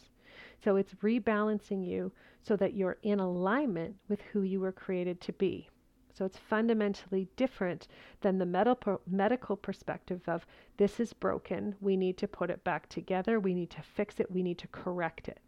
[0.63, 5.33] So it's rebalancing you so that you're in alignment with who you were created to
[5.33, 5.69] be.
[6.13, 7.89] So it's fundamentally different
[8.21, 10.45] than the medical perspective of
[10.77, 14.31] this is broken, we need to put it back together, we need to fix it,
[14.31, 15.41] we need to correct it.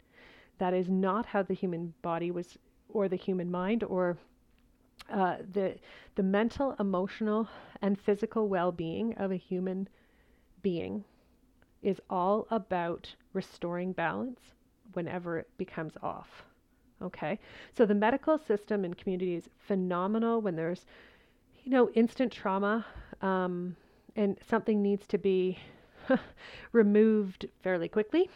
[0.57, 2.57] That is not how the human body was
[2.89, 4.17] or the human mind or
[5.11, 5.77] uh, the
[6.15, 7.47] the mental, emotional,
[7.81, 9.89] and physical well-being of a human
[10.61, 11.03] being
[11.81, 14.53] is all about restoring balance
[14.93, 16.43] whenever it becomes off.
[17.01, 17.39] Okay,
[17.75, 20.85] so the medical system and community is phenomenal when there's,
[21.63, 22.85] you know, instant trauma
[23.21, 23.75] um,
[24.15, 25.59] and something needs to be
[26.71, 28.29] removed fairly quickly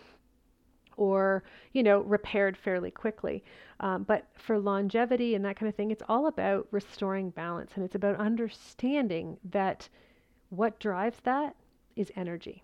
[0.97, 1.43] or
[1.73, 3.43] you know repaired fairly quickly
[3.79, 7.85] um, but for longevity and that kind of thing it's all about restoring balance and
[7.85, 9.87] it's about understanding that
[10.49, 11.55] what drives that
[11.95, 12.63] is energy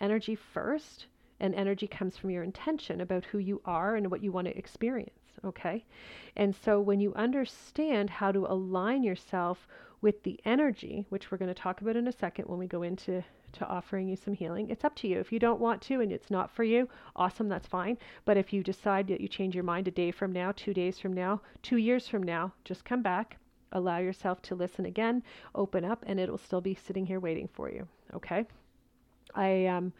[0.00, 1.06] energy first
[1.40, 4.56] and energy comes from your intention about who you are and what you want to
[4.56, 5.10] experience
[5.44, 5.84] okay
[6.36, 9.66] and so when you understand how to align yourself
[10.00, 12.82] with the energy which we're going to talk about in a second when we go
[12.82, 13.22] into
[13.52, 14.70] to offering you some healing.
[14.70, 15.18] It's up to you.
[15.18, 17.98] If you don't want to and it's not for you, awesome, that's fine.
[18.24, 20.98] But if you decide that you change your mind a day from now, two days
[20.98, 23.36] from now, two years from now, just come back,
[23.72, 25.22] allow yourself to listen again,
[25.54, 27.86] open up, and it'll still be sitting here waiting for you.
[28.14, 28.46] Okay?
[29.34, 29.92] I um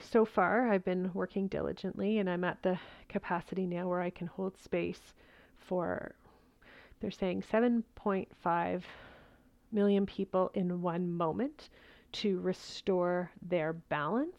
[0.00, 4.26] So far I've been working diligently and I'm at the capacity now where I can
[4.26, 5.14] hold space
[5.58, 6.14] for
[7.00, 8.82] they're saying 7.5
[9.72, 11.70] million people in one moment
[12.12, 14.36] to restore their balance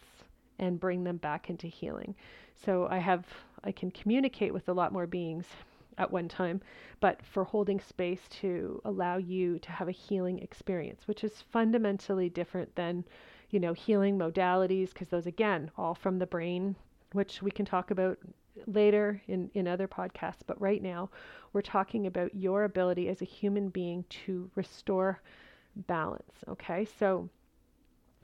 [0.60, 2.16] and bring them back into healing.
[2.54, 3.26] So I have
[3.66, 5.46] I can communicate with a lot more beings
[5.98, 6.62] at one time,
[7.00, 12.30] but for holding space to allow you to have a healing experience, which is fundamentally
[12.30, 13.04] different than,
[13.54, 16.76] you know, healing modalities, because those again, all from the brain,
[17.12, 18.18] which we can talk about
[18.66, 20.42] later in, in other podcasts.
[20.48, 21.12] But right now,
[21.54, 25.22] we're talking about your ability as a human being to restore
[25.76, 26.34] balance.
[26.50, 27.30] Okay, so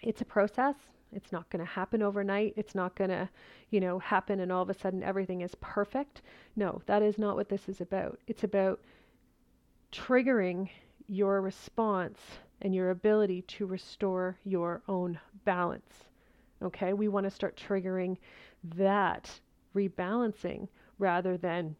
[0.01, 0.73] it's a process.
[1.13, 2.55] It's not going to happen overnight.
[2.57, 3.29] It's not going to,
[3.69, 6.23] you know, happen and all of a sudden everything is perfect.
[6.55, 8.19] No, that is not what this is about.
[8.25, 8.79] It's about
[9.91, 10.69] triggering
[11.05, 12.19] your response
[12.61, 16.05] and your ability to restore your own balance.
[16.61, 18.17] Okay, we want to start triggering
[18.75, 19.29] that
[19.75, 21.75] rebalancing rather than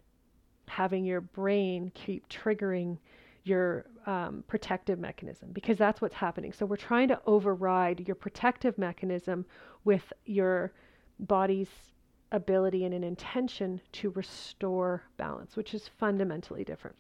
[0.68, 2.98] having your brain keep triggering
[3.44, 6.54] your um, protective mechanism because that's what's happening.
[6.54, 9.46] So we're trying to override your protective mechanism
[9.84, 10.72] with your
[11.20, 11.70] body's
[12.32, 16.96] ability and an intention to restore balance, which is fundamentally different.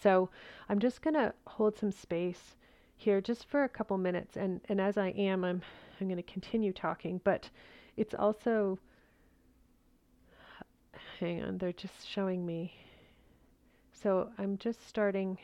[0.00, 0.30] So
[0.68, 2.56] I'm just going to hold some space
[2.98, 5.62] here just for a couple minutes and and as I am I'm
[6.00, 7.48] I'm going to continue talking, but
[7.96, 8.78] it's also
[11.18, 12.72] hang on, they're just showing me.
[13.92, 15.38] So I'm just starting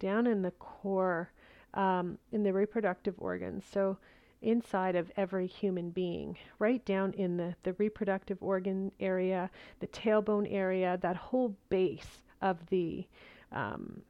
[0.00, 1.30] down in the core,
[1.74, 3.64] um, in the reproductive organs.
[3.70, 3.98] So
[4.42, 10.48] inside of every human being, right down in the, the reproductive organ area, the tailbone
[10.50, 13.06] area, that whole base of the
[13.52, 14.02] um,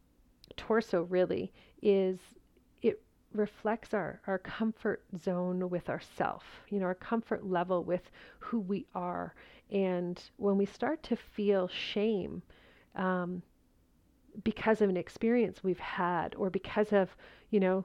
[0.60, 1.52] torso really
[1.82, 2.18] is
[2.82, 3.00] it
[3.32, 8.86] reflects our, our comfort zone with ourself, you know, our comfort level with who we
[8.94, 9.34] are.
[9.70, 12.42] And when we start to feel shame,
[12.94, 13.42] um,
[14.44, 17.08] because of an experience we've had or because of,
[17.50, 17.84] you know,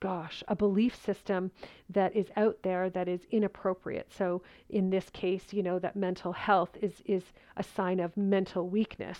[0.00, 1.50] gosh, a belief system
[1.90, 4.10] that is out there that is inappropriate.
[4.12, 8.68] So in this case, you know, that mental health is is a sign of mental
[8.68, 9.18] weakness,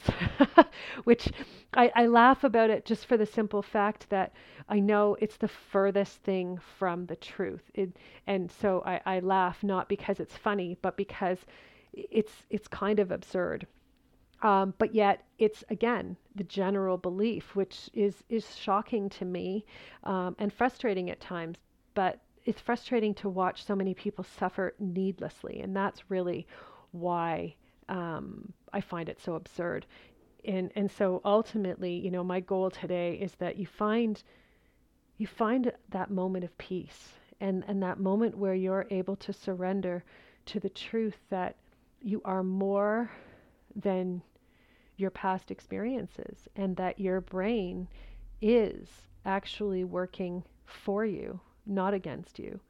[1.05, 1.31] which
[1.75, 4.33] I, I laugh about it just for the simple fact that
[4.69, 7.71] I know it's the furthest thing from the truth.
[7.75, 11.39] It, and so I, I laugh not because it's funny, but because
[11.93, 13.67] it's it's kind of absurd.
[14.43, 19.65] Um, but yet, it's again the general belief, which is is shocking to me
[20.05, 21.59] um, and frustrating at times.
[21.95, 26.47] But it's frustrating to watch so many people suffer needlessly, and that's really
[26.93, 27.55] why
[27.89, 29.87] um, I find it so absurd.
[30.45, 34.23] And and so ultimately, you know, my goal today is that you find
[35.19, 37.11] you find that moment of peace
[37.41, 40.03] and and that moment where you're able to surrender
[40.47, 41.57] to the truth that
[42.01, 43.11] you are more
[43.77, 44.23] than
[45.01, 47.89] your past experiences and that your brain
[48.41, 48.89] is
[49.25, 52.61] actually working for you, not against you,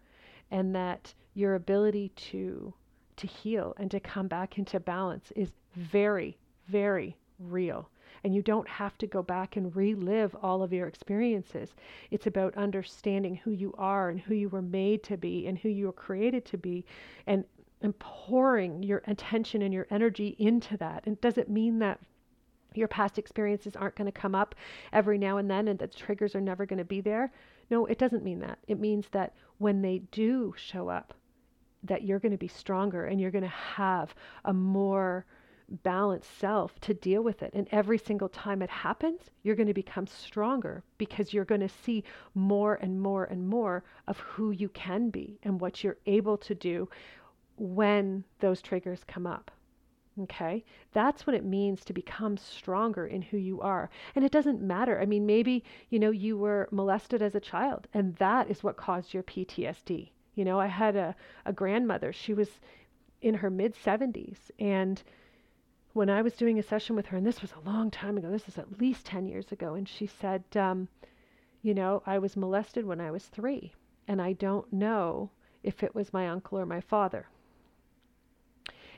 [0.51, 2.73] and that your ability to
[3.17, 7.91] to heal and to come back into balance is very very real.
[8.23, 11.75] And you don't have to go back and relive all of your experiences.
[12.11, 15.69] It's about understanding who you are and who you were made to be and who
[15.69, 16.85] you were created to be
[17.27, 17.45] and,
[17.81, 21.05] and pouring your attention and your energy into that.
[21.07, 22.01] And does it mean that
[22.75, 24.55] your past experiences aren't going to come up
[24.93, 27.33] every now and then and the triggers are never going to be there.
[27.71, 28.59] No, it doesn't mean that.
[28.67, 31.15] It means that when they do show up,
[31.83, 34.15] that you're going to be stronger and you're going to have
[34.45, 35.25] a more
[35.83, 37.53] balanced self to deal with it.
[37.55, 41.69] And every single time it happens, you're going to become stronger because you're going to
[41.69, 42.05] see
[42.35, 46.55] more and more and more of who you can be and what you're able to
[46.55, 46.89] do
[47.57, 49.51] when those triggers come up.
[50.23, 53.89] Okay, that's what it means to become stronger in who you are.
[54.15, 55.01] And it doesn't matter.
[55.01, 58.77] I mean, maybe, you know, you were molested as a child and that is what
[58.77, 60.11] caused your PTSD.
[60.35, 61.17] You know, I had a,
[61.47, 62.61] a grandmother, she was
[63.23, 64.51] in her mid 70s.
[64.59, 65.03] And
[65.93, 68.31] when I was doing a session with her, and this was a long time ago,
[68.31, 70.89] this is at least 10 years ago, and she said, um,
[71.63, 73.73] You know, I was molested when I was three,
[74.07, 75.31] and I don't know
[75.63, 77.27] if it was my uncle or my father.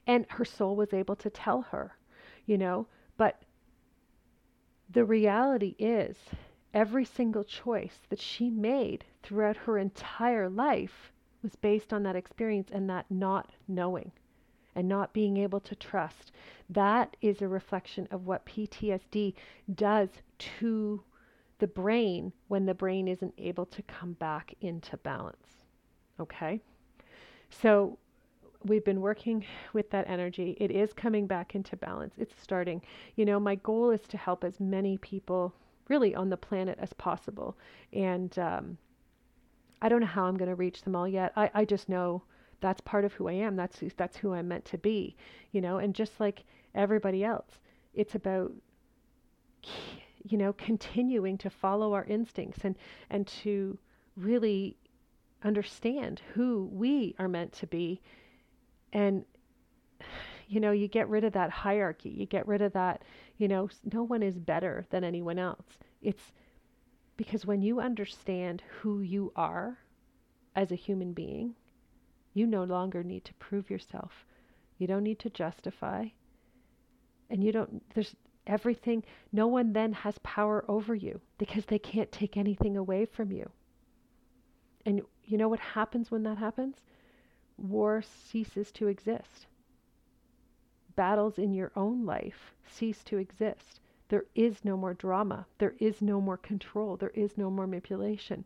[0.06, 1.96] And her soul was able to tell her,
[2.46, 2.86] you know,
[3.16, 3.42] but
[4.90, 6.16] the reality is
[6.74, 12.68] every single choice that she made throughout her entire life was based on that experience
[12.72, 14.12] and that not knowing
[14.74, 16.32] and not being able to trust.
[16.70, 19.34] That is a reflection of what PTSD
[19.74, 21.02] does to
[21.58, 25.64] the brain when the brain isn't able to come back into balance.
[26.18, 26.60] Okay?
[27.50, 27.98] So
[28.64, 30.56] we've been working with that energy.
[30.60, 32.14] It is coming back into balance.
[32.18, 32.82] It's starting.
[33.16, 35.54] You know, my goal is to help as many people
[35.88, 37.56] really on the planet as possible.
[37.92, 38.78] And um,
[39.80, 41.32] I don't know how I'm going to reach them all yet.
[41.36, 42.22] I, I just know
[42.60, 43.56] that's part of who I am.
[43.56, 45.16] That's who, that's who I'm meant to be,
[45.50, 45.78] you know.
[45.78, 46.44] And just like
[46.74, 47.58] everybody else,
[47.94, 48.52] it's about
[50.28, 52.76] you know continuing to follow our instincts and
[53.10, 53.78] and to
[54.16, 54.76] really
[55.44, 58.00] understand who we are meant to be
[58.92, 59.24] and
[60.48, 62.10] you know you get rid of that hierarchy.
[62.10, 63.02] You get rid of that
[63.38, 65.66] you know no one is better than anyone else.
[66.00, 66.32] It's
[67.16, 69.78] because when you understand who you are
[70.56, 71.54] as a human being
[72.34, 74.24] you no longer need to prove yourself.
[74.78, 76.06] You don't need to justify.
[77.30, 78.14] And you don't there's
[78.46, 83.30] everything no one then has power over you because they can't take anything away from
[83.32, 83.50] you.
[84.84, 86.76] And you know what happens when that happens
[87.56, 89.46] war ceases to exist.
[90.94, 93.80] Battles in your own life cease to exist.
[94.08, 95.46] There is no more drama.
[95.58, 96.96] There is no more control.
[96.96, 98.44] There is no more manipulation.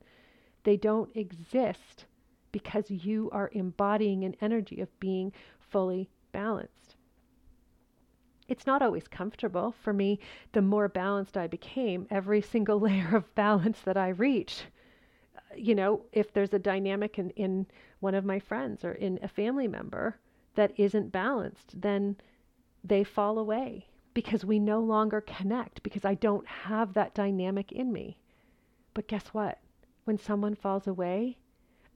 [0.63, 2.07] They don't exist
[2.53, 6.97] because you are embodying an energy of being fully balanced.
[8.49, 9.73] It's not always comfortable.
[9.73, 10.21] For me,
[10.53, 14.67] the more balanced I became, every single layer of balance that I reached,
[15.59, 17.67] you know, if there's a dynamic in, in
[18.01, 20.19] one of my friends or in a family member
[20.55, 22.17] that isn't balanced, then
[22.85, 27.93] they fall away because we no longer connect because I don't have that dynamic in
[27.93, 28.19] me.
[28.95, 29.61] But guess what?
[30.05, 31.39] When someone falls away,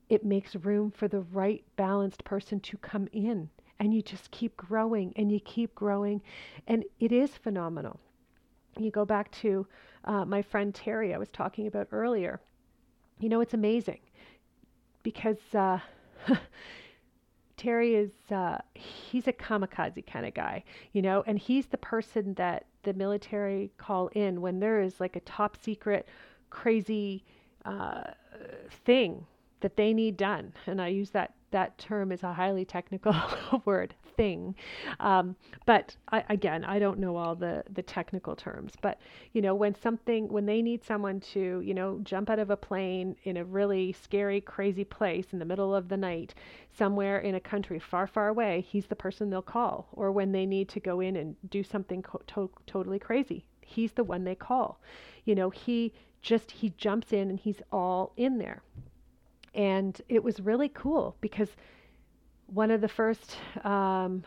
[0.09, 3.51] it makes room for the right balanced person to come in.
[3.79, 6.23] And you just keep growing and you keep growing.
[6.67, 8.01] And it is phenomenal.
[8.79, 9.67] You go back to
[10.05, 12.41] uh, my friend Terry, I was talking about earlier.
[13.21, 14.01] You know, it's amazing
[15.03, 15.79] because uh,
[17.57, 22.35] Terry is uh, he's a kamikaze kind of guy, you know, and he's the person
[22.35, 26.09] that the military call in when there is like a top secret,
[26.49, 27.25] crazy
[27.67, 28.05] uh,
[28.85, 29.27] thing
[29.61, 30.55] that they need done.
[30.67, 33.15] And I use that that term is a highly technical
[33.65, 34.55] word thing.
[35.01, 38.99] Um, but I, again i don't know all the the technical terms but
[39.33, 42.57] you know when something when they need someone to you know jump out of a
[42.57, 46.35] plane in a really scary crazy place in the middle of the night
[46.73, 49.89] somewhere in a country far far away he's the person they'll call.
[49.93, 53.93] Or when they need to go in and do something co- to- totally crazy he's
[53.93, 54.81] the one they call.
[55.25, 55.93] You know he
[56.23, 58.63] just he jumps in and he's all in there.
[59.55, 61.51] And it was really cool because
[62.53, 64.25] one of the first, um,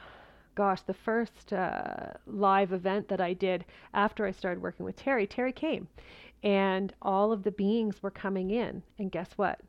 [0.55, 5.27] gosh, the first uh, live event that I did after I started working with Terry,
[5.27, 5.87] Terry came
[6.43, 8.83] and all of the beings were coming in.
[8.99, 9.59] And guess what?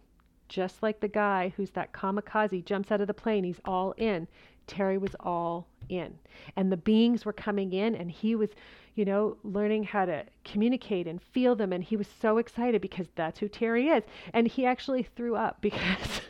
[0.49, 4.27] Just like the guy who's that kamikaze jumps out of the plane, he's all in.
[4.67, 6.19] Terry was all in.
[6.57, 8.51] And the beings were coming in, and he was
[8.95, 11.73] you know, learning how to communicate and feel them.
[11.73, 14.05] And he was so excited because that's who Terry is.
[14.33, 16.21] And he actually threw up because,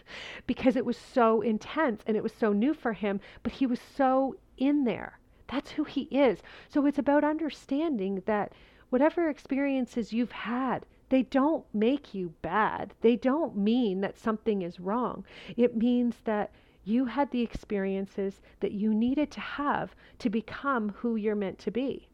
[0.46, 3.80] because it was so intense and it was so new for him, but he was
[3.80, 5.18] so in there.
[5.48, 6.38] That's who he is.
[6.68, 8.52] So it's about understanding that
[8.88, 12.94] whatever experiences you've had, they don't make you bad.
[13.02, 15.24] They don't mean that something is wrong.
[15.54, 16.50] It means that
[16.84, 21.70] you had the experiences that you needed to have to become who you're meant to
[21.70, 22.08] be.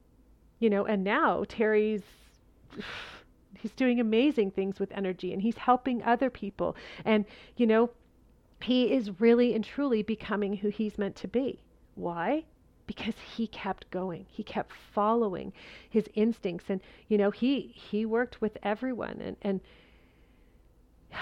[0.60, 2.02] You know, and now Terry's
[3.58, 6.76] he's doing amazing things with energy and he's helping other people.
[7.04, 7.24] And
[7.56, 7.90] you know
[8.62, 11.62] he is really and truly becoming who he's meant to be.
[11.94, 12.44] Why?
[12.86, 14.26] Because he kept going.
[14.28, 15.52] He kept following
[15.88, 16.70] his instincts.
[16.70, 19.60] And you know he he worked with everyone and and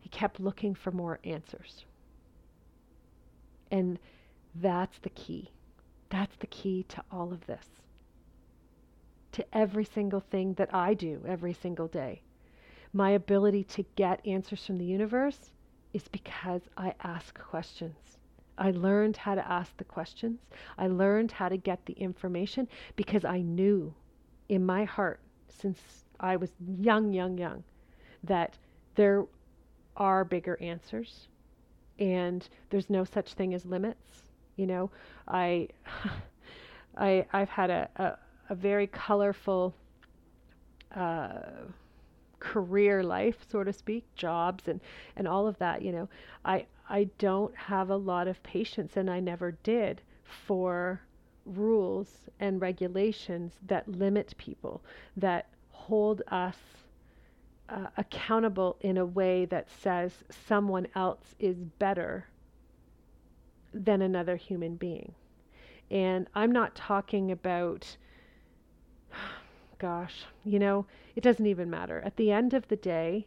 [0.00, 1.86] he kept looking for more answers
[3.70, 3.98] and
[4.54, 5.50] that's the key
[6.08, 7.66] that's the key to all of this
[9.36, 12.22] to every single thing that I do every single day.
[12.94, 15.50] My ability to get answers from the universe
[15.92, 18.16] is because I ask questions.
[18.56, 20.40] I learned how to ask the questions.
[20.78, 23.92] I learned how to get the information because I knew
[24.48, 25.78] in my heart since
[26.18, 27.62] I was young, young, young
[28.24, 28.56] that
[28.94, 29.26] there
[29.98, 31.28] are bigger answers
[31.98, 34.22] and there's no such thing as limits.
[34.56, 34.90] You know,
[35.28, 35.68] I
[36.96, 38.18] I I've had a, a,
[38.50, 39.74] a very colorful
[40.94, 41.40] uh,
[42.38, 44.80] career life, so to speak, jobs and,
[45.16, 46.08] and all of that, you know,
[46.44, 50.00] I, I don't have a lot of patience and I never did
[50.46, 51.00] for
[51.44, 54.82] rules and regulations that limit people,
[55.16, 56.56] that hold us
[57.68, 60.12] uh, accountable in a way that says
[60.46, 62.26] someone else is better
[63.72, 65.14] than another human being.
[65.90, 67.96] And I'm not talking about,
[69.78, 72.00] gosh, you know, it doesn't even matter.
[72.04, 73.26] At the end of the day,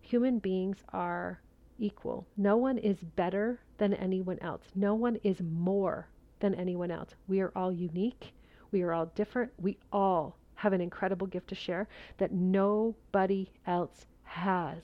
[0.00, 1.40] human beings are
[1.78, 2.26] equal.
[2.36, 4.62] No one is better than anyone else.
[4.74, 6.08] No one is more
[6.40, 7.14] than anyone else.
[7.28, 8.32] We are all unique.
[8.72, 9.52] We are all different.
[9.58, 11.88] We all have an incredible gift to share
[12.18, 14.76] that nobody else has.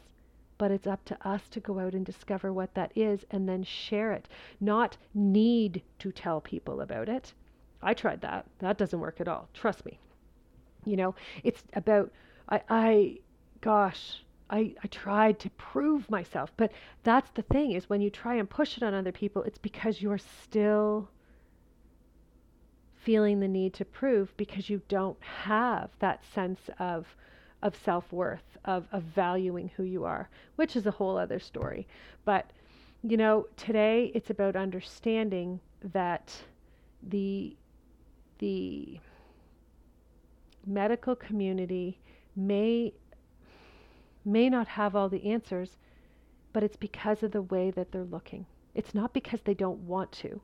[0.56, 3.62] But it's up to us to go out and discover what that is and then
[3.62, 4.26] share it,
[4.58, 7.34] not need to tell people about it.
[7.82, 8.46] I tried that.
[8.60, 9.50] That doesn't work at all.
[9.52, 9.98] Trust me.
[10.86, 11.14] You know,
[11.44, 12.10] it's about,
[12.48, 13.18] I, I
[13.60, 16.52] gosh, I, I tried to prove myself.
[16.56, 16.72] But
[17.02, 20.00] that's the thing is when you try and push it on other people, it's because
[20.00, 21.10] you're still
[23.06, 27.06] feeling the need to prove because you don't have that sense of
[27.62, 31.86] of self-worth, of, of valuing who you are, which is a whole other story.
[32.24, 32.50] But
[33.02, 35.60] you know, today it's about understanding
[35.92, 36.34] that
[37.02, 37.56] the
[38.38, 38.98] the
[40.66, 42.00] medical community
[42.34, 42.92] may
[44.24, 45.78] may not have all the answers,
[46.52, 48.44] but it's because of the way that they're looking.
[48.74, 50.40] It's not because they don't want to.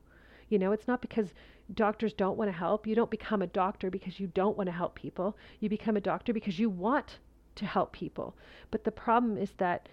[0.49, 1.33] You know, it's not because
[1.73, 2.87] doctors don't want to help.
[2.87, 5.37] You don't become a doctor because you don't want to help people.
[5.59, 7.19] You become a doctor because you want
[7.55, 8.35] to help people.
[8.71, 9.89] But the problem is that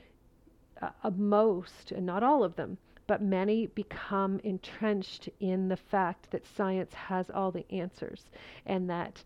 [0.81, 6.47] uh, most, and not all of them, but many become entrenched in the fact that
[6.47, 8.31] science has all the answers
[8.67, 9.25] and that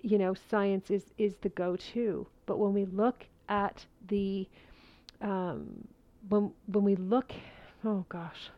[0.00, 4.46] you know science is is the go-to but when we look at the
[5.20, 5.88] um,
[6.28, 7.32] when when we look
[7.84, 8.50] oh gosh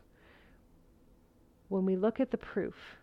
[1.71, 2.99] when we look at the proof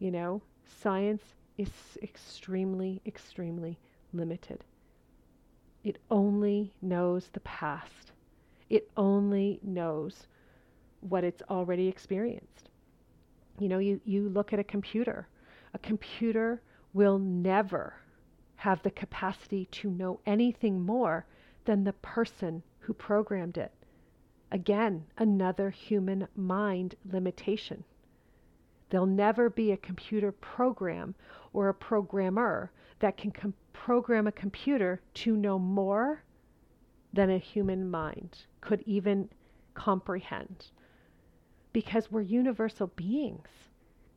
[0.00, 1.22] you know science
[1.56, 1.70] is
[2.02, 3.78] extremely extremely
[4.12, 4.64] limited.
[5.82, 8.12] It only knows the past.
[8.70, 10.26] It only knows
[11.00, 12.70] what it's already experienced.
[13.58, 15.28] You know you you look at a computer.
[15.74, 16.60] A computer
[16.92, 17.94] will never
[18.56, 21.26] have the capacity to know anything more
[21.64, 23.72] than the person who programmed it.
[24.54, 27.82] Again, another human mind limitation.
[28.88, 31.16] There'll never be a computer program
[31.52, 36.22] or a programmer that can com- program a computer to know more
[37.12, 39.28] than a human mind could even
[39.74, 40.66] comprehend.
[41.72, 43.48] Because we're universal beings.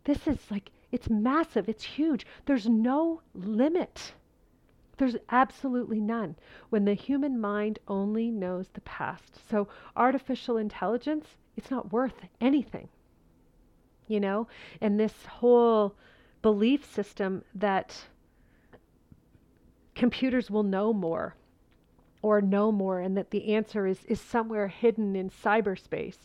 [0.04, 2.28] This is like, it's massive, it's huge.
[2.46, 4.14] There's no limit
[4.98, 6.36] there's absolutely none
[6.70, 9.40] when the human mind only knows the past.
[9.50, 11.26] So, artificial intelligence,
[11.56, 12.90] it's not worth anything.
[14.08, 14.48] You know?
[14.82, 15.96] And this whole
[16.42, 18.06] belief system that
[19.96, 21.36] computers will know more
[22.22, 26.18] or know more and that the answer is, is somewhere hidden in cyberspace.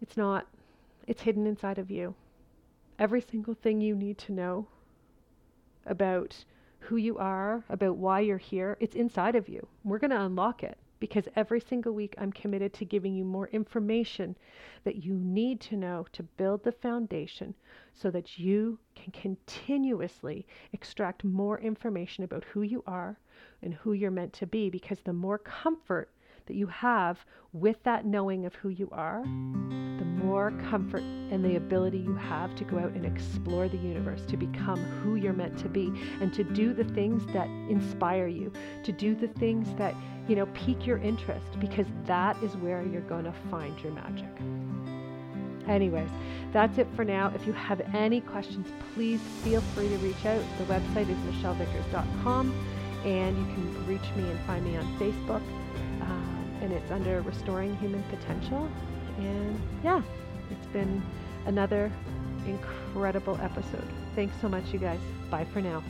[0.00, 0.46] It's not,
[1.06, 2.14] it's hidden inside of you.
[2.98, 4.66] Every single thing you need to know
[5.86, 6.44] about
[6.78, 9.66] who you are, about why you're here, it's inside of you.
[9.84, 13.48] We're going to unlock it because every single week I'm committed to giving you more
[13.48, 14.36] information
[14.84, 17.54] that you need to know to build the foundation
[17.94, 23.18] so that you can continuously extract more information about who you are
[23.62, 26.10] and who you're meant to be because the more comfort
[26.48, 27.18] that you have
[27.52, 32.54] with that knowing of who you are, the more comfort and the ability you have
[32.56, 36.34] to go out and explore the universe, to become who you're meant to be, and
[36.34, 39.94] to do the things that inspire you, to do the things that,
[40.26, 44.28] you know, pique your interest, because that is where you're going to find your magic.
[45.68, 46.10] Anyways,
[46.52, 47.30] that's it for now.
[47.34, 50.42] If you have any questions, please feel free to reach out.
[50.58, 52.54] The website is michellevickers.com
[53.04, 55.42] and you can reach me and find me on Facebook
[56.68, 58.68] and it's under Restoring Human Potential.
[59.18, 60.02] And yeah,
[60.50, 61.02] it's been
[61.46, 61.90] another
[62.46, 63.88] incredible episode.
[64.14, 65.00] Thanks so much, you guys.
[65.30, 65.82] Bye for now.